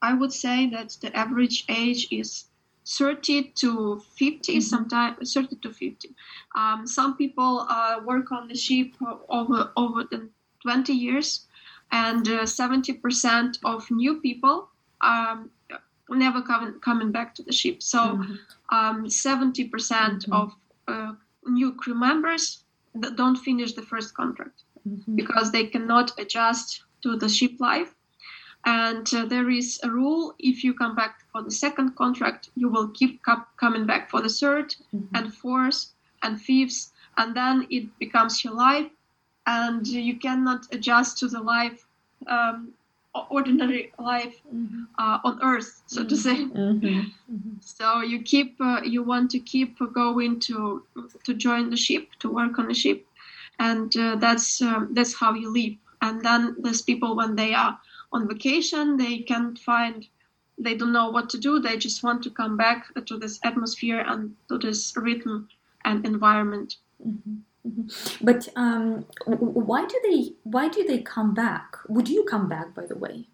I 0.00 0.14
would 0.14 0.32
say 0.32 0.68
that 0.70 0.96
the 1.00 1.14
average 1.16 1.64
age 1.68 2.08
is 2.10 2.44
30 2.84 3.52
to 3.54 4.00
50, 4.16 4.56
Mhm. 4.56 4.62
sometimes 4.62 5.32
30 5.34 5.56
to 5.56 5.70
50. 5.70 6.14
Um, 6.54 6.86
some 6.86 7.16
people 7.16 7.66
uh, 7.68 8.00
work 8.04 8.32
on 8.32 8.48
the 8.48 8.54
ship 8.56 8.94
over 9.28 9.72
over 9.76 10.04
the 10.04 10.28
20 10.62 10.92
years, 10.92 11.46
and 11.90 12.26
uh, 12.28 12.46
70% 12.46 13.58
of 13.64 13.90
new 13.90 14.20
people 14.20 14.68
um, 15.00 15.50
never 16.10 16.42
coming 16.42 16.74
coming 16.80 17.10
back 17.12 17.34
to 17.36 17.42
the 17.42 17.52
ship. 17.52 17.82
So 17.82 17.98
Mhm. 18.16 18.38
um, 18.70 19.08
70% 19.08 20.26
Mhm. 20.26 20.32
of 20.32 20.54
uh, 20.88 21.12
new 21.46 21.72
crew 21.72 21.94
members 21.94 22.64
don't 23.16 23.36
finish 23.36 23.72
the 23.72 23.82
first 23.82 24.14
contract 24.14 24.64
Mhm. 24.86 25.16
because 25.16 25.50
they 25.52 25.66
cannot 25.66 26.18
adjust 26.18 26.82
to 27.02 27.16
the 27.16 27.28
ship 27.28 27.54
life. 27.60 27.94
And 28.64 29.12
uh, 29.14 29.24
there 29.26 29.50
is 29.50 29.80
a 29.82 29.90
rule: 29.90 30.34
if 30.38 30.62
you 30.64 30.72
come 30.74 30.94
back 30.94 31.20
for 31.32 31.42
the 31.42 31.50
second 31.50 31.96
contract, 31.96 32.50
you 32.54 32.68
will 32.68 32.88
keep 32.88 33.22
co- 33.24 33.46
coming 33.56 33.86
back 33.86 34.10
for 34.10 34.20
the 34.22 34.28
third 34.28 34.74
Mhm. 34.92 35.08
and 35.14 35.34
fourth 35.34 35.80
and 36.22 36.40
fifth, 36.40 36.92
and 37.16 37.34
then 37.36 37.66
it 37.70 37.98
becomes 37.98 38.44
your 38.44 38.54
life, 38.54 38.90
and 39.46 39.86
you 39.86 40.16
cannot 40.18 40.66
adjust 40.72 41.18
to 41.18 41.28
the 41.28 41.40
life, 41.40 41.86
um, 42.28 42.72
ordinary 43.30 43.92
life 43.98 44.40
Mhm. 44.54 44.86
uh, 44.98 45.18
on 45.24 45.38
Earth, 45.42 45.82
so 45.86 46.04
to 46.04 46.16
say. 46.16 46.36
Mhm. 46.44 47.12
Mhm. 47.30 47.54
So 47.60 48.00
you 48.02 48.22
keep, 48.22 48.60
uh, 48.60 48.80
you 48.84 49.02
want 49.02 49.30
to 49.32 49.38
keep 49.40 49.78
going 49.92 50.40
to 50.48 50.82
to 51.24 51.34
join 51.34 51.70
the 51.70 51.76
ship, 51.76 52.04
to 52.20 52.28
work 52.30 52.58
on 52.58 52.68
the 52.68 52.74
ship, 52.74 53.06
and 53.58 53.94
uh, 53.96 54.16
that's 54.16 54.60
um, 54.62 54.88
that's 54.94 55.14
how 55.14 55.34
you 55.34 55.48
live. 55.52 55.74
And 56.00 56.22
then 56.22 56.56
there's 56.62 56.82
people 56.82 57.14
when 57.16 57.36
they 57.36 57.54
are 57.54 57.78
on 58.12 58.28
vacation, 58.28 58.96
they 58.96 59.18
can't 59.18 59.58
find 59.58 60.06
they 60.58 60.76
don't 60.76 60.92
know 60.92 61.10
what 61.10 61.30
to 61.30 61.38
do. 61.38 61.58
They 61.58 61.76
just 61.76 62.02
want 62.02 62.22
to 62.24 62.30
come 62.30 62.56
back 62.56 62.86
to 63.06 63.18
this 63.18 63.40
atmosphere 63.44 64.04
and 64.06 64.34
to 64.48 64.58
this 64.58 64.92
rhythm 64.96 65.48
and 65.84 66.04
environment. 66.06 66.76
Mm-hmm. 67.04 67.34
Mm-hmm. 67.66 68.24
But 68.24 68.48
um, 68.56 69.06
why 69.26 69.86
do 69.86 70.00
they 70.02 70.32
why 70.42 70.68
do 70.68 70.84
they 70.84 71.00
come 71.00 71.32
back? 71.32 71.76
Would 71.88 72.08
you 72.08 72.24
come 72.24 72.48
back, 72.48 72.74
by 72.74 72.86
the 72.86 72.98
way? 72.98 73.28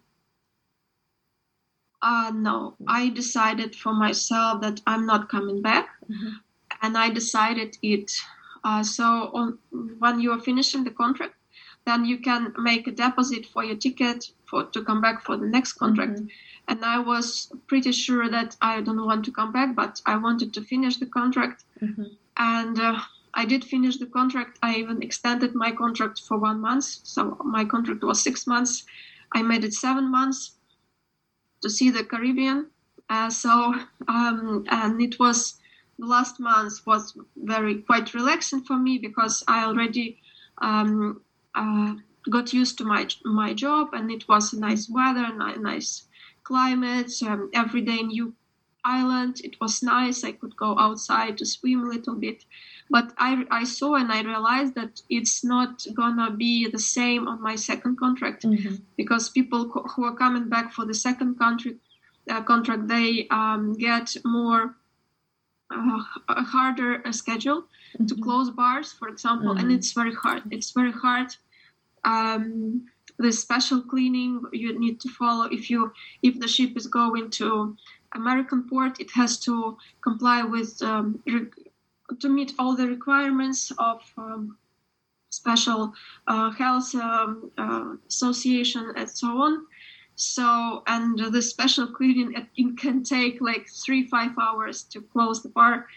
Uh, 2.01 2.31
no, 2.33 2.75
I 2.87 3.09
decided 3.09 3.75
for 3.75 3.93
myself 3.93 4.61
that 4.61 4.81
I'm 4.87 5.05
not 5.05 5.29
coming 5.29 5.61
back, 5.61 5.89
mm-hmm. 6.09 6.35
and 6.81 6.97
I 6.97 7.09
decided 7.09 7.77
it. 7.81 8.11
Uh, 8.63 8.83
so 8.83 9.31
on, 9.33 9.57
when 9.99 10.19
you 10.19 10.31
are 10.31 10.39
finishing 10.39 10.83
the 10.83 10.91
contract, 10.91 11.33
then 11.85 12.05
you 12.05 12.19
can 12.19 12.53
make 12.57 12.87
a 12.87 12.91
deposit 12.91 13.45
for 13.47 13.63
your 13.63 13.77
ticket 13.77 14.31
for 14.49 14.65
to 14.65 14.83
come 14.83 15.01
back 15.01 15.21
for 15.23 15.37
the 15.37 15.45
next 15.45 15.73
contract. 15.73 16.13
Mm-hmm. 16.13 16.27
And 16.67 16.85
I 16.85 16.99
was 16.99 17.51
pretty 17.67 17.91
sure 17.91 18.29
that 18.29 18.55
I 18.61 18.81
don't 18.81 19.05
want 19.05 19.25
to 19.25 19.31
come 19.31 19.51
back, 19.51 19.75
but 19.75 20.01
I 20.05 20.17
wanted 20.17 20.53
to 20.53 20.61
finish 20.61 20.97
the 20.97 21.07
contract. 21.07 21.63
Mm-hmm. 21.81 22.03
And 22.37 22.79
uh, 22.79 22.99
I 23.33 23.45
did 23.45 23.63
finish 23.63 23.97
the 23.97 24.05
contract. 24.05 24.59
I 24.61 24.75
even 24.75 25.01
extended 25.01 25.55
my 25.55 25.71
contract 25.71 26.21
for 26.21 26.37
one 26.37 26.61
month. 26.61 26.85
So 27.03 27.37
my 27.43 27.65
contract 27.65 28.03
was 28.03 28.21
six 28.21 28.45
months. 28.45 28.85
I 29.31 29.41
made 29.41 29.63
it 29.63 29.73
seven 29.73 30.11
months 30.11 30.55
to 31.61 31.69
see 31.69 31.89
the 31.89 32.03
Caribbean. 32.03 32.67
Uh, 33.09 33.29
so 33.29 33.73
um, 34.07 34.65
and 34.69 35.01
it 35.01 35.19
was 35.19 35.59
the 35.97 36.05
last 36.05 36.39
month 36.39 36.85
was 36.85 37.17
very 37.35 37.75
quite 37.81 38.13
relaxing 38.13 38.61
for 38.61 38.77
me 38.77 38.97
because 38.97 39.43
I 39.47 39.65
already 39.65 40.19
um, 40.59 41.21
uh, 41.55 41.95
got 42.29 42.53
used 42.53 42.77
to 42.77 42.85
my 42.85 43.07
my 43.23 43.53
job 43.53 43.89
and 43.93 44.11
it 44.11 44.27
was 44.27 44.53
a 44.53 44.59
nice 44.59 44.89
weather, 44.89 45.27
nice 45.35 46.07
climate, 46.43 47.11
um, 47.23 47.49
every 47.53 47.81
day 47.81 48.01
new 48.01 48.33
island. 48.83 49.41
It 49.43 49.59
was 49.61 49.83
nice. 49.83 50.23
I 50.23 50.31
could 50.31 50.55
go 50.55 50.77
outside 50.79 51.37
to 51.37 51.45
swim 51.45 51.83
a 51.83 51.89
little 51.89 52.15
bit. 52.15 52.45
But 52.89 53.13
I, 53.17 53.45
I 53.51 53.63
saw 53.65 53.95
and 53.95 54.11
I 54.11 54.21
realized 54.23 54.73
that 54.75 55.01
it's 55.09 55.43
not 55.43 55.85
gonna 55.93 56.31
be 56.31 56.67
the 56.67 56.79
same 56.79 57.27
on 57.27 57.41
my 57.41 57.55
second 57.55 57.99
contract 57.99 58.43
mm-hmm. 58.43 58.75
because 58.97 59.29
people 59.29 59.69
who 59.69 60.03
are 60.05 60.15
coming 60.15 60.49
back 60.49 60.73
for 60.73 60.85
the 60.85 60.93
second 60.93 61.37
country 61.37 61.77
uh, 62.29 62.41
contract 62.43 62.87
they 62.87 63.27
um, 63.29 63.73
get 63.73 64.15
more 64.25 64.75
uh, 65.71 66.03
a 66.29 66.43
harder 66.43 67.01
schedule 67.11 67.61
mm-hmm. 67.61 68.05
to 68.07 68.15
close 68.15 68.49
bars, 68.49 68.91
for 68.91 69.07
example, 69.07 69.49
mm-hmm. 69.49 69.59
and 69.59 69.71
it's 69.71 69.91
very 69.93 70.13
hard. 70.13 70.43
It's 70.51 70.71
very 70.71 70.91
hard. 70.91 71.35
Um, 72.09 72.85
the 73.17 73.31
special 73.31 73.81
cleaning 73.81 74.31
you 74.53 74.79
need 74.79 74.97
to 75.01 75.09
follow 75.09 75.45
if 75.57 75.69
you 75.69 75.91
if 76.27 76.39
the 76.39 76.47
ship 76.55 76.71
is 76.77 76.87
going 76.87 77.29
to 77.39 77.75
American 78.13 78.61
port, 78.69 78.99
it 78.99 79.11
has 79.11 79.31
to 79.47 79.77
comply 80.01 80.41
with 80.43 80.81
um, 80.81 81.21
to 82.21 82.29
meet 82.29 82.53
all 82.57 82.75
the 82.75 82.87
requirements 82.87 83.71
of 83.77 84.01
um, 84.17 84.57
special 85.29 85.93
uh, 86.27 86.49
health 86.51 86.95
um, 86.95 87.51
uh, 87.57 87.95
association 88.07 88.93
and 88.95 89.09
so 89.09 89.27
on. 89.27 89.65
So, 90.15 90.83
and 90.87 91.17
the 91.17 91.41
special 91.41 91.87
cleaning, 91.87 92.33
it 92.33 92.77
can 92.77 93.03
take 93.03 93.39
like 93.39 93.69
three, 93.69 94.03
five 94.07 94.31
hours 94.41 94.83
to 94.91 95.01
close 95.01 95.41
the 95.41 95.49
bar. 95.49 95.87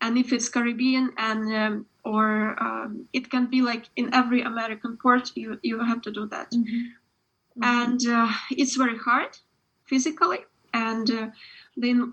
And 0.00 0.16
if 0.16 0.32
it's 0.32 0.48
Caribbean 0.48 1.12
and 1.18 1.40
um, 1.54 1.86
or 2.06 2.54
um, 2.62 3.08
it 3.12 3.28
can 3.30 3.46
be 3.46 3.62
like 3.62 3.90
in 3.96 4.14
every 4.14 4.42
American 4.42 4.96
port, 4.96 5.32
you 5.34 5.58
you 5.62 5.84
have 5.84 6.02
to 6.02 6.12
do 6.12 6.26
that, 6.26 6.52
mm-hmm. 6.52 6.82
Mm-hmm. 7.56 7.62
and 7.64 8.00
uh, 8.06 8.32
it's 8.50 8.76
very 8.76 8.96
hard 8.96 9.36
physically, 9.84 10.42
and 10.72 11.10
uh, 11.10 11.26
then 11.76 12.12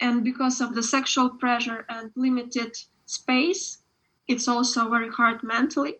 and 0.00 0.24
because 0.24 0.60
of 0.60 0.74
the 0.74 0.82
sexual 0.82 1.28
pressure 1.28 1.84
and 1.88 2.10
limited 2.16 2.72
space, 3.04 3.78
it's 4.26 4.48
also 4.48 4.88
very 4.88 5.10
hard 5.10 5.42
mentally. 5.42 5.96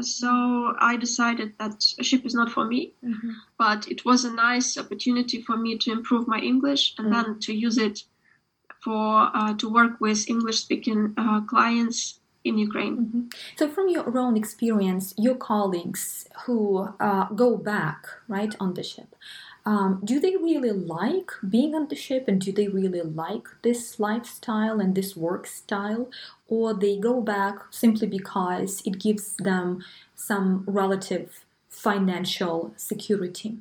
So 0.00 0.74
I 0.78 0.96
decided 0.96 1.52
that 1.58 1.84
a 1.98 2.04
ship 2.04 2.24
is 2.24 2.34
not 2.34 2.50
for 2.50 2.64
me, 2.64 2.94
mm-hmm. 3.04 3.30
but 3.58 3.88
it 3.88 4.04
was 4.04 4.24
a 4.24 4.32
nice 4.32 4.78
opportunity 4.78 5.42
for 5.42 5.56
me 5.56 5.78
to 5.78 5.92
improve 5.92 6.26
my 6.26 6.38
English 6.38 6.94
and 6.98 7.12
mm-hmm. 7.12 7.32
then 7.32 7.40
to 7.40 7.52
use 7.52 7.78
it 7.78 8.04
for 8.80 9.30
uh, 9.34 9.54
to 9.54 9.68
work 9.68 10.00
with 10.00 10.28
English-speaking 10.28 11.14
uh, 11.16 11.40
clients 11.42 12.20
in 12.44 12.56
Ukraine. 12.58 12.96
Mm-hmm. 12.96 13.20
So, 13.56 13.68
from 13.68 13.88
your 13.88 14.16
own 14.18 14.36
experience, 14.36 15.14
your 15.18 15.34
colleagues 15.34 16.26
who 16.44 16.88
uh, 16.98 17.26
go 17.28 17.56
back 17.56 18.06
right 18.28 18.54
on 18.58 18.74
the 18.74 18.82
ship, 18.82 19.14
um, 19.66 20.00
do 20.02 20.18
they 20.18 20.36
really 20.36 20.72
like 20.72 21.30
being 21.48 21.74
on 21.74 21.88
the 21.88 21.96
ship 21.96 22.24
and 22.28 22.40
do 22.40 22.52
they 22.52 22.68
really 22.68 23.02
like 23.02 23.46
this 23.62 24.00
lifestyle 24.00 24.80
and 24.80 24.94
this 24.94 25.16
work 25.16 25.46
style 25.46 26.10
or 26.48 26.72
they 26.72 26.96
go 26.96 27.20
back 27.20 27.56
simply 27.70 28.06
because 28.06 28.82
it 28.86 28.98
gives 28.98 29.36
them 29.36 29.84
some 30.14 30.64
relative 30.66 31.44
financial 31.68 32.72
security 32.76 33.58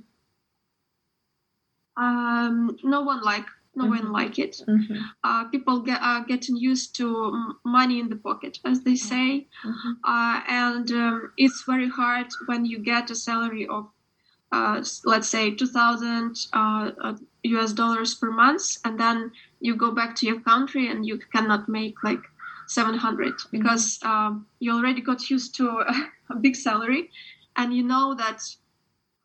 um, 1.97 2.77
no 2.83 3.01
one 3.01 3.21
like 3.21 3.45
no 3.75 3.85
mm-hmm. 3.85 3.93
one 3.93 4.11
like 4.11 4.39
it 4.39 4.61
mm-hmm. 4.67 4.97
uh, 5.23 5.45
people 5.45 5.79
get 5.81 6.01
are 6.01 6.23
getting 6.25 6.55
used 6.55 6.95
to 6.95 7.53
money 7.63 7.99
in 7.99 8.09
the 8.09 8.15
pocket 8.15 8.57
as 8.65 8.81
they 8.81 8.95
say 8.95 9.47
mm-hmm. 9.65 9.91
uh, 10.03 10.41
and 10.47 10.91
um, 10.91 11.31
it's 11.37 11.63
very 11.65 11.89
hard 11.89 12.27
when 12.47 12.65
you 12.65 12.79
get 12.79 13.11
a 13.11 13.15
salary 13.15 13.67
of 13.67 13.87
uh, 14.51 14.83
let's 15.05 15.27
say 15.27 15.51
2000 15.51 16.47
uh, 16.53 16.91
us 17.43 17.71
uh, 17.71 17.75
dollars 17.75 18.15
per 18.15 18.31
month 18.31 18.77
and 18.83 18.99
then 18.99 19.31
you 19.59 19.75
go 19.75 19.91
back 19.91 20.15
to 20.15 20.25
your 20.25 20.39
country 20.39 20.89
and 20.89 21.05
you 21.05 21.19
cannot 21.33 21.69
make 21.69 22.03
like 22.03 22.23
700 22.67 23.33
mm-hmm. 23.33 23.57
because 23.57 23.99
um, 24.03 24.47
you 24.59 24.71
already 24.73 25.01
got 25.01 25.29
used 25.29 25.55
to 25.55 25.69
a, 26.29 26.35
big 26.35 26.55
salary 26.55 27.09
and 27.55 27.73
you 27.73 27.83
know 27.83 28.15
that 28.15 28.41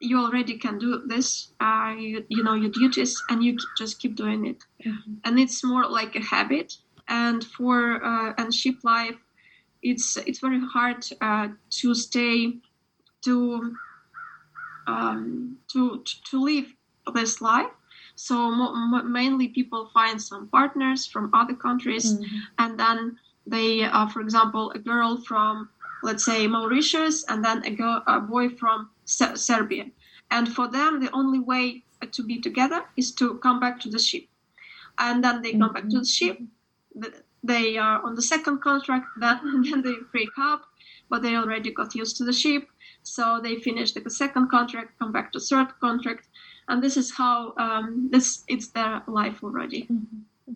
you 0.00 0.18
already 0.18 0.59
can 0.59 0.78
do 0.78 1.02
this 1.07 1.52
uh, 1.61 1.94
you, 1.96 2.24
you, 2.28 2.42
know 2.42 2.54
your 2.54 2.70
duties 2.70 3.22
and 3.28 3.42
you 3.42 3.57
just 3.78 3.98
keep 4.00 4.16
doing 4.16 4.46
it 4.46 4.59
mm-hmm. 4.85 5.14
and 5.24 5.38
it's 5.38 5.64
more 5.64 5.87
like 5.87 6.14
a 6.16 6.20
habit 6.20 6.74
and 7.09 7.44
for 7.44 8.04
uh, 8.04 8.35
and 8.38 8.52
ship 8.52 8.76
life 8.83 9.16
it's 9.83 10.16
it's 10.16 10.40
very 10.40 10.61
hard 10.61 11.07
uh, 11.20 11.48
to 11.70 11.94
stay 11.94 12.54
to 13.22 13.74
um, 14.87 15.57
to 15.72 16.02
to 16.30 16.40
live 16.42 16.66
this 17.14 17.40
life. 17.40 17.70
So 18.16 18.50
mo- 18.50 19.02
mainly 19.02 19.48
people 19.48 19.90
find 19.92 20.20
some 20.20 20.48
partners 20.48 21.07
from 21.07 21.30
other 21.35 21.54
countries, 21.54 22.14
mm-hmm. 22.14 22.38
and 22.59 22.78
then 22.78 23.18
they, 23.46 23.83
uh, 23.83 24.07
for 24.09 24.20
example, 24.20 24.70
a 24.74 24.78
girl 24.78 25.16
from 25.16 25.68
let's 26.02 26.24
say 26.24 26.46
Mauritius, 26.46 27.24
and 27.28 27.44
then 27.44 27.64
a, 27.64 27.70
girl, 27.70 28.02
a 28.07 28.20
boy 28.20 28.50
from 28.50 28.90
Se- 29.05 29.37
Serbia, 29.37 29.87
and 30.31 30.49
for 30.49 30.69
them 30.69 31.01
the 31.01 31.11
only 31.12 31.38
way 31.38 31.85
to 32.11 32.23
be 32.23 32.40
together 32.40 32.85
is 32.97 33.12
to 33.12 33.38
come 33.38 33.61
back 33.61 33.81
to 33.81 33.90
the 33.90 33.99
ship, 33.99 34.27
and 34.99 35.23
then 35.23 35.43
they 35.43 35.53
mm-hmm. 35.53 35.62
come 35.62 35.73
back 35.73 35.88
to 35.88 35.99
the 36.01 36.07
ship. 36.07 36.38
They 37.43 37.77
are 37.77 38.03
on 38.03 38.14
the 38.14 38.23
second 38.23 38.62
contract, 38.62 39.07
then, 39.21 39.38
then 39.62 39.83
they 39.83 39.95
break 40.12 40.31
up, 40.38 40.62
but 41.09 41.23
they 41.23 41.37
already 41.37 41.71
got 41.71 41.95
used 41.95 42.17
to 42.17 42.25
the 42.25 42.33
ship 42.33 42.69
so 43.05 43.38
they 43.40 43.57
finish 43.57 43.93
the 43.93 44.11
second 44.11 44.49
contract, 44.49 44.99
come 44.99 45.12
back 45.12 45.31
to 45.33 45.40
third 45.40 45.69
contract, 45.79 46.27
and 46.69 46.83
this 46.83 46.97
is 46.97 47.12
how 47.12 47.53
um, 47.59 48.09
this 48.11 48.45
it's 48.49 48.69
their 48.69 49.03
life 49.07 49.45
already. 49.45 49.83
Mm-hmm. 49.83 50.55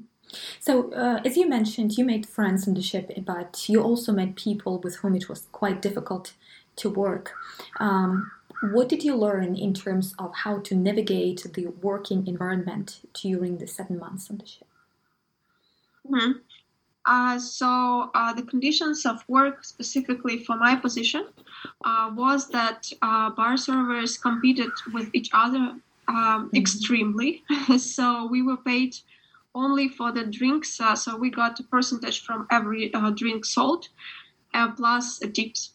So, 0.59 0.93
uh, 0.93 1.21
as 1.25 1.37
you 1.37 1.49
mentioned, 1.49 1.97
you 1.97 2.05
made 2.05 2.27
friends 2.27 2.67
on 2.67 2.75
the 2.75 2.83
ship, 2.83 3.11
but 3.25 3.69
you 3.69 3.83
also 3.83 4.13
met 4.13 4.35
people 4.35 4.79
with 4.79 4.97
whom 4.97 5.15
it 5.15 5.29
was 5.29 5.47
quite 5.53 5.81
difficult 5.81 6.33
to 6.77 6.91
work. 6.91 7.33
Um, 7.81 8.31
what 8.61 8.88
did 8.88 9.05
you 9.05 9.14
learn 9.14 9.55
in 9.57 9.73
terms 9.73 10.14
of 10.18 10.35
how 10.35 10.59
to 10.59 10.75
navigate 10.75 11.47
the 11.55 11.66
working 11.66 12.27
environment 12.27 13.01
during 13.14 13.59
the 13.59 13.66
seven 13.66 13.99
months 13.99 14.31
on 14.31 14.38
the 14.38 14.47
ship? 14.47 14.67
Mm-hmm. 16.11 16.33
Uh, 17.06 17.38
so 17.38 18.11
uh, 18.15 18.35
the 18.35 18.42
conditions 18.42 19.06
of 19.06 19.27
work 19.29 19.65
specifically 19.65 20.44
for 20.44 20.56
my 20.56 20.77
position 20.77 21.27
uh, 21.85 22.11
was 22.15 22.48
that 22.50 22.90
uh, 23.00 23.31
bar 23.31 23.56
servers 23.56 24.19
competed 24.19 24.71
with 24.92 25.09
each 25.15 25.31
other 25.33 25.59
um, 25.59 25.81
mm-hmm. 26.09 26.56
extremely. 26.56 27.42
so 27.79 28.27
we 28.27 28.42
were 28.42 28.59
paid 28.59 28.94
only 29.54 29.88
for 29.88 30.13
the 30.13 30.25
drinks. 30.25 30.79
Uh, 30.81 30.94
so 30.94 31.17
we 31.17 31.31
got 31.31 31.59
a 31.61 31.63
percentage 31.63 32.25
from 32.25 32.46
every 32.50 32.92
drink 33.15 33.44
sold 33.44 33.88
plus 34.77 35.19
tips. 35.33 35.73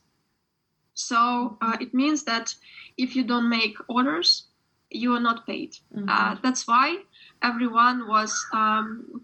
So 0.93 1.57
it 1.79 1.93
means 1.93 2.23
that 2.25 2.55
if 2.97 3.15
you 3.15 3.23
don't 3.23 3.49
make 3.49 3.77
orders, 3.87 4.45
you 4.89 5.13
are 5.15 5.19
not 5.19 5.47
paid. 5.47 5.77
Mm-hmm. 5.95 6.41
that's 6.43 6.67
why 6.67 6.97
everyone 7.41 8.07
was 8.07 8.31
um, 8.53 9.21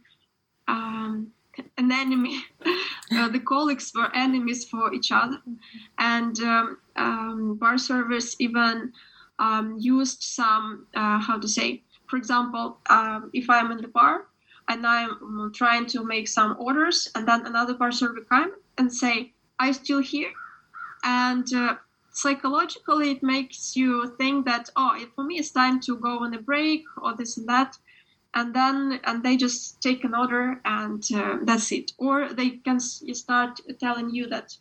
um, 0.67 1.31
an 1.77 1.91
enemy. 1.91 2.43
uh, 3.11 3.29
the 3.29 3.39
colleagues 3.39 3.91
were 3.93 4.09
enemies 4.15 4.65
for 4.65 4.93
each 4.93 5.11
other, 5.11 5.41
and 5.99 6.39
um, 6.39 6.77
um, 6.95 7.55
bar 7.55 7.77
servers 7.77 8.35
even 8.39 8.91
um, 9.37 9.77
used 9.79 10.23
some 10.23 10.87
uh, 10.95 11.19
how 11.19 11.37
to 11.37 11.47
say 11.47 11.83
for 12.09 12.17
example, 12.17 12.79
um, 12.89 13.29
if 13.33 13.49
I'm 13.49 13.71
in 13.71 13.77
the 13.77 13.87
bar 13.87 14.25
and 14.67 14.85
I'm 14.85 15.51
trying 15.53 15.85
to 15.87 16.03
make 16.03 16.27
some 16.27 16.55
orders, 16.59 17.07
and 17.15 17.27
then 17.27 17.45
another 17.45 17.75
bar 17.75 17.91
server 17.91 18.21
come 18.21 18.53
and 18.77 18.91
say, 18.91 19.33
"I 19.59 19.71
still 19.71 19.99
here," 19.99 20.31
and 21.03 21.51
uh, 21.53 21.75
psychologically 22.11 23.11
it 23.11 23.23
makes 23.23 23.75
you 23.75 24.13
think 24.17 24.45
that 24.45 24.69
oh, 24.75 24.97
for 25.15 25.23
me 25.23 25.37
it's 25.39 25.51
time 25.51 25.79
to 25.81 25.95
go 25.97 26.19
on 26.19 26.33
a 26.33 26.41
break 26.41 26.83
or 27.01 27.15
this 27.15 27.37
and 27.37 27.47
that, 27.47 27.77
and 28.33 28.53
then 28.53 28.99
and 29.03 29.23
they 29.23 29.37
just 29.37 29.81
take 29.81 30.03
an 30.03 30.13
order 30.13 30.59
and 30.65 31.03
uh, 31.13 31.37
that's 31.43 31.71
it. 31.71 31.91
Or 31.97 32.33
they 32.33 32.49
can 32.51 32.79
start 32.79 33.59
telling 33.79 34.09
you 34.09 34.27
that, 34.27 34.57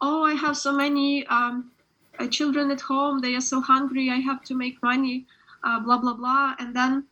oh, 0.00 0.24
I 0.24 0.34
have 0.34 0.56
so 0.56 0.72
many. 0.72 1.26
Um, 1.26 1.70
uh, 2.18 2.26
children 2.26 2.70
at 2.70 2.80
home 2.80 3.20
they 3.20 3.34
are 3.34 3.42
so 3.42 3.60
hungry 3.60 4.08
i 4.08 4.16
have 4.16 4.42
to 4.42 4.54
make 4.54 4.82
money 4.82 5.26
uh, 5.62 5.78
blah 5.80 5.98
blah 5.98 6.14
blah 6.14 6.54
and 6.58 6.74
then 6.74 7.04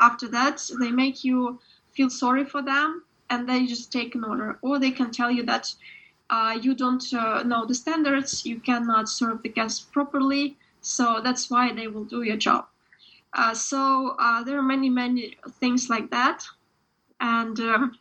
after 0.00 0.28
that 0.28 0.62
they 0.80 0.90
make 0.90 1.24
you 1.24 1.60
feel 1.92 2.10
sorry 2.10 2.44
for 2.44 2.62
them 2.62 3.02
and 3.28 3.48
they 3.48 3.66
just 3.66 3.92
take 3.92 4.14
an 4.14 4.24
order 4.24 4.58
or 4.62 4.78
they 4.78 4.90
can 4.90 5.10
tell 5.10 5.30
you 5.30 5.42
that 5.42 5.74
uh, 6.30 6.58
you 6.60 6.74
don't 6.74 7.04
uh, 7.12 7.42
know 7.42 7.66
the 7.66 7.74
standards 7.74 8.44
you 8.44 8.60
cannot 8.60 9.08
serve 9.08 9.42
the 9.42 9.48
guests 9.48 9.80
properly 9.80 10.56
so 10.80 11.20
that's 11.22 11.50
why 11.50 11.72
they 11.72 11.88
will 11.88 12.04
do 12.04 12.22
your 12.22 12.36
job 12.36 12.66
uh, 13.34 13.54
so 13.54 14.16
uh, 14.18 14.42
there 14.42 14.58
are 14.58 14.62
many 14.62 14.88
many 14.88 15.36
things 15.60 15.88
like 15.88 16.10
that 16.10 16.44
and 17.20 17.60
um, 17.60 17.98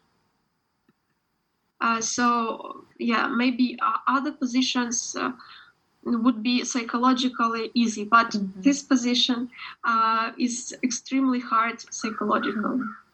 uh, 1.81 2.01
so 2.01 2.85
yeah 2.99 3.27
maybe 3.27 3.77
other 4.07 4.31
positions 4.31 5.15
would 6.05 6.43
be 6.43 6.63
psychologically 6.63 7.71
easy, 7.73 8.03
but 8.03 8.31
mm-hmm. 8.31 8.61
this 8.61 8.83
position 8.83 9.49
uh, 9.83 10.31
is 10.37 10.75
extremely 10.83 11.39
hard 11.39 11.81
psychologically. 11.93 12.61
Mm-hmm. 12.61 13.04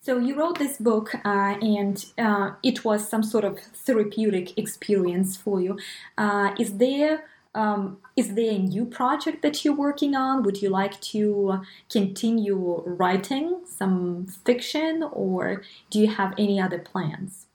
So 0.00 0.18
you 0.18 0.34
wrote 0.36 0.58
this 0.58 0.78
book, 0.78 1.14
uh, 1.24 1.54
and 1.60 2.04
uh, 2.18 2.52
it 2.62 2.84
was 2.84 3.08
some 3.08 3.22
sort 3.22 3.44
of 3.44 3.58
therapeutic 3.60 4.58
experience 4.58 5.36
for 5.36 5.60
you. 5.60 5.78
Uh, 6.18 6.54
is 6.58 6.78
there 6.78 7.24
um, 7.54 7.98
is 8.16 8.34
there 8.34 8.52
a 8.52 8.58
new 8.58 8.86
project 8.86 9.42
that 9.42 9.64
you're 9.64 9.76
working 9.76 10.14
on? 10.14 10.42
Would 10.42 10.62
you 10.62 10.70
like 10.70 11.00
to 11.12 11.60
continue 11.90 12.82
writing 12.86 13.60
some 13.66 14.26
fiction, 14.44 15.02
or 15.12 15.62
do 15.90 15.98
you 15.98 16.08
have 16.08 16.34
any 16.38 16.60
other 16.60 16.78
plans 16.78 17.46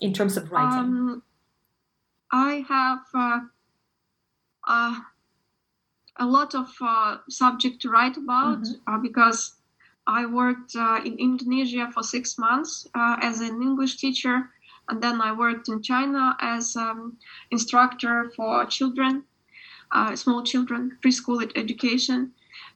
in 0.00 0.12
terms 0.12 0.36
of 0.36 0.52
writing? 0.52 0.78
Um, 0.78 1.22
I 2.30 2.64
have 2.68 3.00
uh, 3.12 3.40
uh, 4.66 5.00
a 6.16 6.26
lot 6.26 6.54
of 6.54 6.68
uh, 6.80 7.18
subject 7.28 7.82
to 7.82 7.90
write 7.90 8.16
about 8.16 8.62
mm-hmm. 8.62 8.94
Uh, 8.94 8.98
because 8.98 9.54
I 10.06 10.26
worked 10.26 10.76
uh, 10.76 11.00
in 11.04 11.18
Indonesia 11.18 11.90
for 11.92 12.02
six 12.02 12.38
months 12.38 12.86
uh, 12.94 13.16
as 13.20 13.40
an 13.40 13.62
English 13.62 13.96
teacher, 13.96 14.50
and 14.88 15.02
then 15.02 15.20
I 15.20 15.32
worked 15.32 15.68
in 15.68 15.82
China 15.82 16.36
as 16.40 16.76
um, 16.76 17.16
instructor 17.50 18.30
for 18.36 18.66
children, 18.66 19.24
small 20.14 20.42
children, 20.42 20.98
preschool 21.02 21.40
education. 21.56 22.32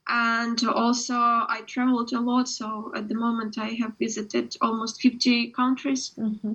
And 0.09 0.67
also, 0.67 1.15
I 1.15 1.63
traveled 1.67 2.13
a 2.15 2.21
lot. 2.21 2.49
So 2.49 2.93
at 2.97 3.09
the 3.09 3.15
moment, 3.15 3.59
I 3.59 3.77
have 3.81 3.93
visited 3.99 4.57
almost 4.63 5.03
50 5.03 5.51
countries. 5.51 6.15
Mm-hmm. 6.17 6.55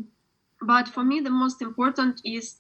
But 0.63 0.87
for 0.87 1.03
me, 1.03 1.19
the 1.19 1.29
most 1.29 1.61
important 1.61 2.21
is 2.23 2.55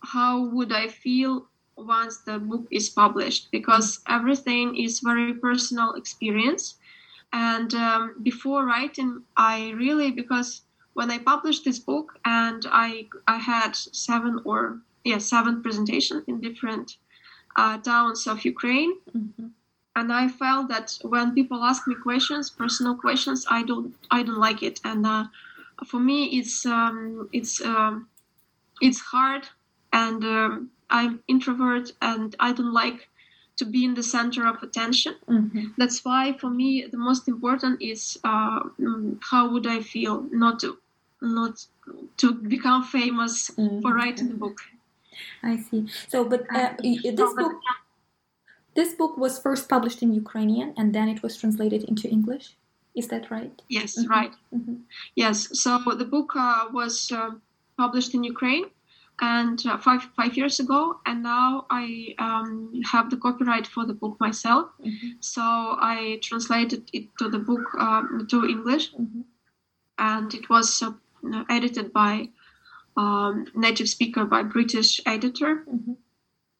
how 0.00 0.44
would 0.44 0.72
I 0.72 0.86
feel 0.88 1.48
once 1.76 2.18
the 2.18 2.38
book 2.38 2.66
is 2.70 2.88
published 2.88 3.50
because 3.50 4.00
everything 4.08 4.76
is 4.76 5.00
very 5.00 5.34
personal 5.34 5.94
experience 5.94 6.76
and 7.32 7.74
um, 7.74 8.14
before 8.22 8.64
writing 8.64 9.22
i 9.36 9.70
really 9.70 10.10
because 10.10 10.62
when 10.94 11.10
i 11.10 11.18
published 11.18 11.64
this 11.64 11.78
book 11.78 12.18
and 12.24 12.62
i 12.70 13.06
i 13.26 13.38
had 13.38 13.74
seven 13.76 14.40
or 14.44 14.78
yeah 15.04 15.18
seven 15.18 15.62
presentations 15.62 16.24
in 16.26 16.40
different 16.40 16.96
uh, 17.56 17.76
towns 17.78 18.26
of 18.26 18.44
ukraine. 18.44 18.92
Mm-hmm. 19.16 19.48
and 19.96 20.12
i 20.12 20.28
felt 20.28 20.68
that 20.68 20.98
when 21.02 21.34
people 21.34 21.62
ask 21.64 21.86
me 21.86 21.94
questions 21.94 22.50
personal 22.50 22.94
questions 22.94 23.46
i 23.50 23.62
don't 23.62 23.94
i 24.10 24.22
don't 24.22 24.38
like 24.38 24.62
it. 24.62 24.80
And 24.84 25.06
uh, 25.06 25.24
for 25.86 26.00
me 26.00 26.38
it's 26.38 26.66
um, 26.66 27.28
it's 27.32 27.60
um, 27.60 28.08
it's 28.80 29.00
hard. 29.00 29.48
And 29.92 30.24
um, 30.24 30.70
I'm 30.90 31.22
introvert 31.28 31.92
and 32.00 32.34
I 32.38 32.52
don't 32.52 32.72
like 32.72 33.08
to 33.58 33.64
be 33.64 33.84
in 33.84 33.94
the 33.94 34.02
center 34.02 34.46
of 34.46 34.62
attention. 34.62 35.14
Mm-hmm. 35.28 35.66
That's 35.76 36.04
why 36.04 36.36
for 36.40 36.50
me 36.50 36.86
the 36.90 36.96
most 36.96 37.28
important 37.28 37.82
is 37.82 38.18
uh, 38.24 38.60
mm, 38.80 39.18
how 39.30 39.50
would 39.52 39.66
I 39.66 39.80
feel 39.80 40.26
not 40.30 40.60
to 40.60 40.78
not 41.20 41.66
to 42.18 42.34
become 42.34 42.84
famous 42.84 43.50
mm-hmm. 43.50 43.80
for 43.80 43.94
writing 43.94 44.30
a 44.30 44.34
book. 44.34 44.58
I 45.42 45.56
see. 45.56 45.88
So, 46.06 46.24
but 46.24 46.42
uh, 46.54 46.74
this 46.80 47.34
book 47.34 47.52
this 48.74 48.94
book 48.94 49.18
was 49.18 49.40
first 49.40 49.68
published 49.68 50.02
in 50.02 50.14
Ukrainian 50.14 50.72
and 50.76 50.94
then 50.94 51.08
it 51.08 51.22
was 51.22 51.36
translated 51.36 51.82
into 51.84 52.08
English. 52.08 52.54
Is 52.94 53.08
that 53.08 53.30
right? 53.30 53.50
Yes, 53.68 53.98
mm-hmm. 53.98 54.10
right. 54.10 54.32
Mm-hmm. 54.54 54.76
Yes. 55.16 55.48
So 55.60 55.78
the 56.02 56.04
book 56.04 56.30
uh, 56.36 56.66
was 56.72 57.10
uh, 57.10 57.30
published 57.76 58.14
in 58.14 58.22
Ukraine 58.22 58.66
and 59.20 59.64
uh, 59.66 59.76
five 59.78 60.02
five 60.16 60.36
years 60.36 60.60
ago 60.60 61.00
and 61.06 61.22
now 61.22 61.66
i 61.70 62.14
um, 62.18 62.72
have 62.84 63.10
the 63.10 63.16
copyright 63.16 63.66
for 63.66 63.84
the 63.84 63.92
book 63.92 64.16
myself 64.20 64.68
mm-hmm. 64.80 65.08
so 65.20 65.42
i 65.42 66.18
translated 66.22 66.88
it 66.92 67.06
to 67.18 67.28
the 67.28 67.38
book 67.38 67.74
um, 67.78 68.26
to 68.30 68.46
english 68.46 68.92
mm-hmm. 68.92 69.20
and 69.98 70.34
it 70.34 70.48
was 70.48 70.82
uh, 70.82 70.92
edited 71.50 71.92
by 71.92 72.28
um, 72.96 73.46
native 73.54 73.88
speaker 73.88 74.24
by 74.24 74.42
british 74.42 75.00
editor 75.04 75.64
mm-hmm. 75.68 75.92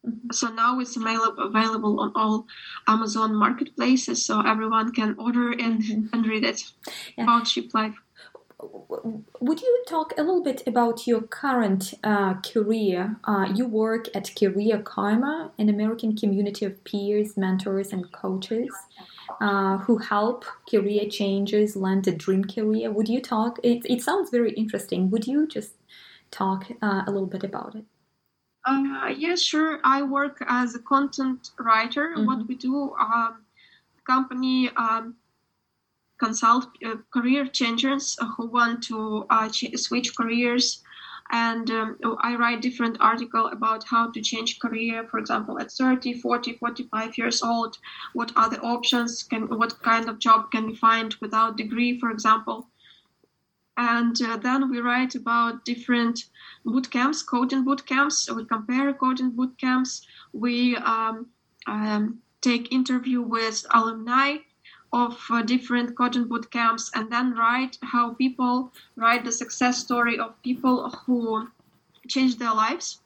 mm-hmm. 0.06 0.30
so 0.32 0.48
now 0.48 0.80
it's 0.80 0.96
available 0.96 2.00
on 2.00 2.12
all 2.16 2.46
amazon 2.88 3.34
marketplaces 3.34 4.24
so 4.24 4.40
everyone 4.40 4.92
can 4.92 5.14
order 5.18 5.52
and, 5.52 5.82
mm-hmm. 5.82 6.06
and 6.12 6.26
read 6.26 6.44
it 6.44 6.64
yeah. 7.16 7.24
about 7.24 7.46
ship 7.46 7.72
life 7.72 7.94
would 8.60 9.60
you 9.60 9.84
talk 9.86 10.12
a 10.18 10.22
little 10.22 10.42
bit 10.42 10.66
about 10.66 11.06
your 11.06 11.22
current 11.22 11.94
uh, 12.02 12.34
career? 12.40 13.16
Uh, 13.24 13.52
you 13.54 13.66
work 13.66 14.06
at 14.14 14.34
Career 14.36 14.80
Karma, 14.82 15.52
an 15.58 15.68
American 15.68 16.16
community 16.16 16.64
of 16.64 16.82
peers, 16.84 17.36
mentors, 17.36 17.92
and 17.92 18.10
coaches 18.12 18.74
uh, 19.40 19.78
who 19.78 19.98
help 19.98 20.44
career 20.68 21.08
changers 21.08 21.76
land 21.76 22.08
a 22.08 22.12
dream 22.12 22.44
career. 22.44 22.90
Would 22.90 23.08
you 23.08 23.20
talk? 23.20 23.58
It, 23.62 23.82
it 23.84 24.02
sounds 24.02 24.30
very 24.30 24.52
interesting. 24.52 25.10
Would 25.10 25.26
you 25.26 25.46
just 25.46 25.74
talk 26.30 26.66
uh, 26.82 27.02
a 27.06 27.10
little 27.10 27.26
bit 27.28 27.44
about 27.44 27.76
it? 27.76 27.84
Uh, 28.66 29.14
yes, 29.16 29.40
sure. 29.40 29.78
I 29.84 30.02
work 30.02 30.44
as 30.48 30.74
a 30.74 30.80
content 30.80 31.50
writer. 31.58 32.14
Mm-hmm. 32.16 32.26
What 32.26 32.48
we 32.48 32.56
do, 32.56 32.92
um, 32.98 33.44
company. 34.04 34.70
Um, 34.76 35.14
consult 36.18 36.66
uh, 36.84 36.96
career 37.12 37.46
changers 37.46 38.16
who 38.36 38.46
want 38.46 38.82
to 38.84 39.26
uh, 39.30 39.48
ch- 39.48 39.76
switch 39.76 40.16
careers. 40.16 40.82
And 41.30 41.70
um, 41.70 41.98
i 42.20 42.34
write 42.36 42.62
different 42.62 42.96
article 43.00 43.48
about 43.48 43.84
how 43.84 44.10
to 44.10 44.20
change 44.22 44.58
career 44.60 45.06
for 45.10 45.18
example 45.18 45.60
at 45.60 45.70
30 45.70 46.14
40 46.14 46.54
45 46.54 47.18
years 47.18 47.42
old 47.42 47.76
what 48.14 48.32
are 48.34 48.48
the 48.48 48.58
options 48.62 49.22
can 49.24 49.42
what 49.58 49.82
kind 49.82 50.08
of 50.08 50.18
job 50.18 50.50
can 50.50 50.68
we 50.68 50.74
find 50.74 51.14
without 51.20 51.58
degree 51.58 51.98
for 52.00 52.10
example. 52.10 52.66
And 53.76 54.20
uh, 54.22 54.38
then 54.38 54.70
we 54.70 54.80
write 54.80 55.14
about 55.14 55.66
different 55.66 56.24
boot 56.64 56.90
camps 56.90 57.22
coding 57.22 57.62
boot 57.62 57.86
camps. 57.86 58.28
We 58.30 58.44
compare 58.44 58.92
coding 58.94 59.30
boot 59.30 59.56
camps. 59.58 60.06
We 60.32 60.76
um, 60.76 61.26
um, 61.66 62.22
take 62.40 62.72
interview 62.72 63.20
with 63.20 63.66
alumni 63.72 64.38
of 64.92 65.18
uh, 65.30 65.42
different 65.42 65.96
coding 65.96 66.24
boot 66.24 66.50
camps 66.50 66.90
and 66.94 67.10
then 67.12 67.34
write 67.34 67.76
how 67.82 68.14
people 68.14 68.72
write 68.96 69.24
the 69.24 69.32
success 69.32 69.78
story 69.78 70.18
of 70.18 70.42
people 70.42 70.90
who 70.90 71.48
changed 72.08 72.38
their 72.38 72.54
lives 72.54 73.00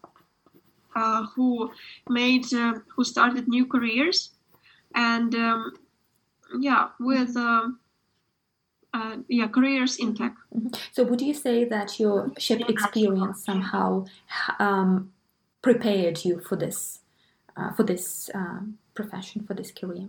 uh, 0.95 1.25
who 1.35 1.71
made 2.09 2.53
uh, 2.55 2.75
who 2.95 3.03
started 3.05 3.49
new 3.49 3.67
careers. 3.67 4.31
And 4.95 5.35
um, 5.35 5.73
yeah 6.59 6.89
with 7.01 7.37
uh, 7.37 7.69
uh, 8.95 9.17
yeah 9.29 9.47
careers 9.49 9.97
in 9.97 10.15
tech. 10.15 10.35
Mm-hmm. 10.55 10.69
so 10.93 11.05
would 11.05 11.21
you 11.21 11.35
say 11.35 11.65
that 11.65 11.99
your 11.99 12.33
ship 12.39 12.63
experience 12.69 13.45
somehow 13.45 14.07
um, 14.59 15.13
prepared 15.63 16.25
you 16.25 16.41
for 16.41 16.57
this 16.57 17.01
uh, 17.57 17.73
for 17.73 17.83
this 17.83 18.31
um, 18.35 18.79
profession 18.95 19.45
for 19.47 19.55
this 19.55 19.73
career 19.73 20.09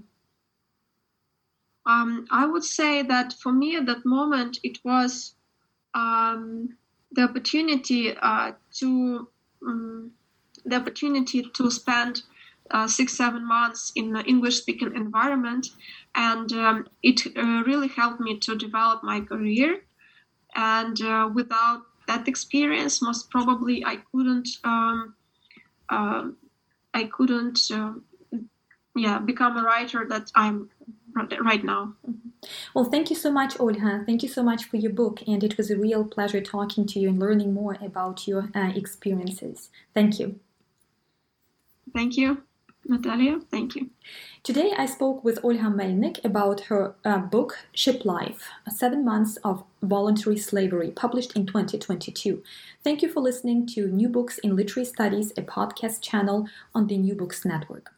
um, 1.85 2.27
I 2.31 2.45
would 2.45 2.63
say 2.63 3.01
that 3.03 3.33
for 3.33 3.51
me 3.51 3.75
at 3.75 3.85
that 3.85 4.05
moment 4.05 4.59
it 4.63 4.79
was 4.83 5.35
um, 5.93 6.77
the 7.11 7.23
opportunity 7.23 8.15
uh, 8.15 8.53
to 8.79 9.27
um, 9.65 10.11
the 10.65 10.75
opportunity 10.75 11.43
to 11.43 11.69
spend 11.69 12.23
uh, 12.71 12.87
six, 12.87 13.13
seven 13.13 13.45
months 13.45 13.91
in 13.95 14.15
an 14.15 14.25
English 14.25 14.57
speaking 14.57 14.95
environment. 14.95 15.67
And 16.15 16.51
um, 16.53 16.87
it 17.01 17.21
uh, 17.37 17.63
really 17.65 17.87
helped 17.87 18.19
me 18.19 18.39
to 18.39 18.55
develop 18.55 19.03
my 19.03 19.21
career. 19.21 19.83
And 20.55 20.99
uh, 21.01 21.29
without 21.33 21.81
that 22.07 22.27
experience, 22.27 23.01
most 23.01 23.29
probably 23.29 23.83
I 23.85 23.97
couldn't. 24.11 24.49
Um, 24.63 25.15
uh, 25.89 26.29
I 26.93 27.05
couldn't, 27.05 27.59
uh, 27.71 27.93
yeah, 28.95 29.19
become 29.19 29.57
a 29.57 29.63
writer 29.63 30.05
that 30.09 30.31
I'm 30.35 30.69
right 31.15 31.63
now. 31.63 31.93
Mm-hmm. 32.07 32.29
Well, 32.73 32.85
thank 32.85 33.09
you 33.09 33.15
so 33.15 33.31
much, 33.31 33.55
Olha. 33.55 34.05
Thank 34.05 34.23
you 34.23 34.29
so 34.29 34.43
much 34.43 34.65
for 34.65 34.77
your 34.77 34.91
book, 34.91 35.21
and 35.27 35.43
it 35.43 35.57
was 35.57 35.71
a 35.71 35.77
real 35.77 36.03
pleasure 36.03 36.41
talking 36.41 36.85
to 36.87 36.99
you 36.99 37.09
and 37.09 37.19
learning 37.19 37.53
more 37.53 37.77
about 37.81 38.27
your 38.27 38.49
uh, 38.55 38.71
experiences. 38.75 39.69
Thank 39.93 40.19
you. 40.19 40.39
Thank 41.93 42.17
you, 42.17 42.43
Nataliya. 42.89 43.43
Thank 43.49 43.75
you. 43.75 43.89
Today, 44.41 44.73
I 44.77 44.87
spoke 44.87 45.23
with 45.23 45.41
Olha 45.41 45.73
Melnyk 45.73 46.23
about 46.25 46.61
her 46.61 46.95
uh, 47.05 47.19
book, 47.19 47.59
Ship 47.73 48.03
Life 48.03 48.43
Seven 48.69 49.05
Months 49.05 49.37
of 49.37 49.63
Voluntary 49.81 50.37
Slavery, 50.37 50.91
published 50.91 51.35
in 51.35 51.45
2022. 51.45 52.43
Thank 52.83 53.01
you 53.01 53.09
for 53.09 53.21
listening 53.21 53.67
to 53.67 53.87
New 53.87 54.09
Books 54.09 54.39
in 54.39 54.55
Literary 54.55 54.85
Studies, 54.85 55.31
a 55.37 55.43
podcast 55.43 56.01
channel 56.01 56.47
on 56.73 56.87
the 56.87 56.97
New 56.97 57.15
Books 57.15 57.45
Network. 57.45 57.93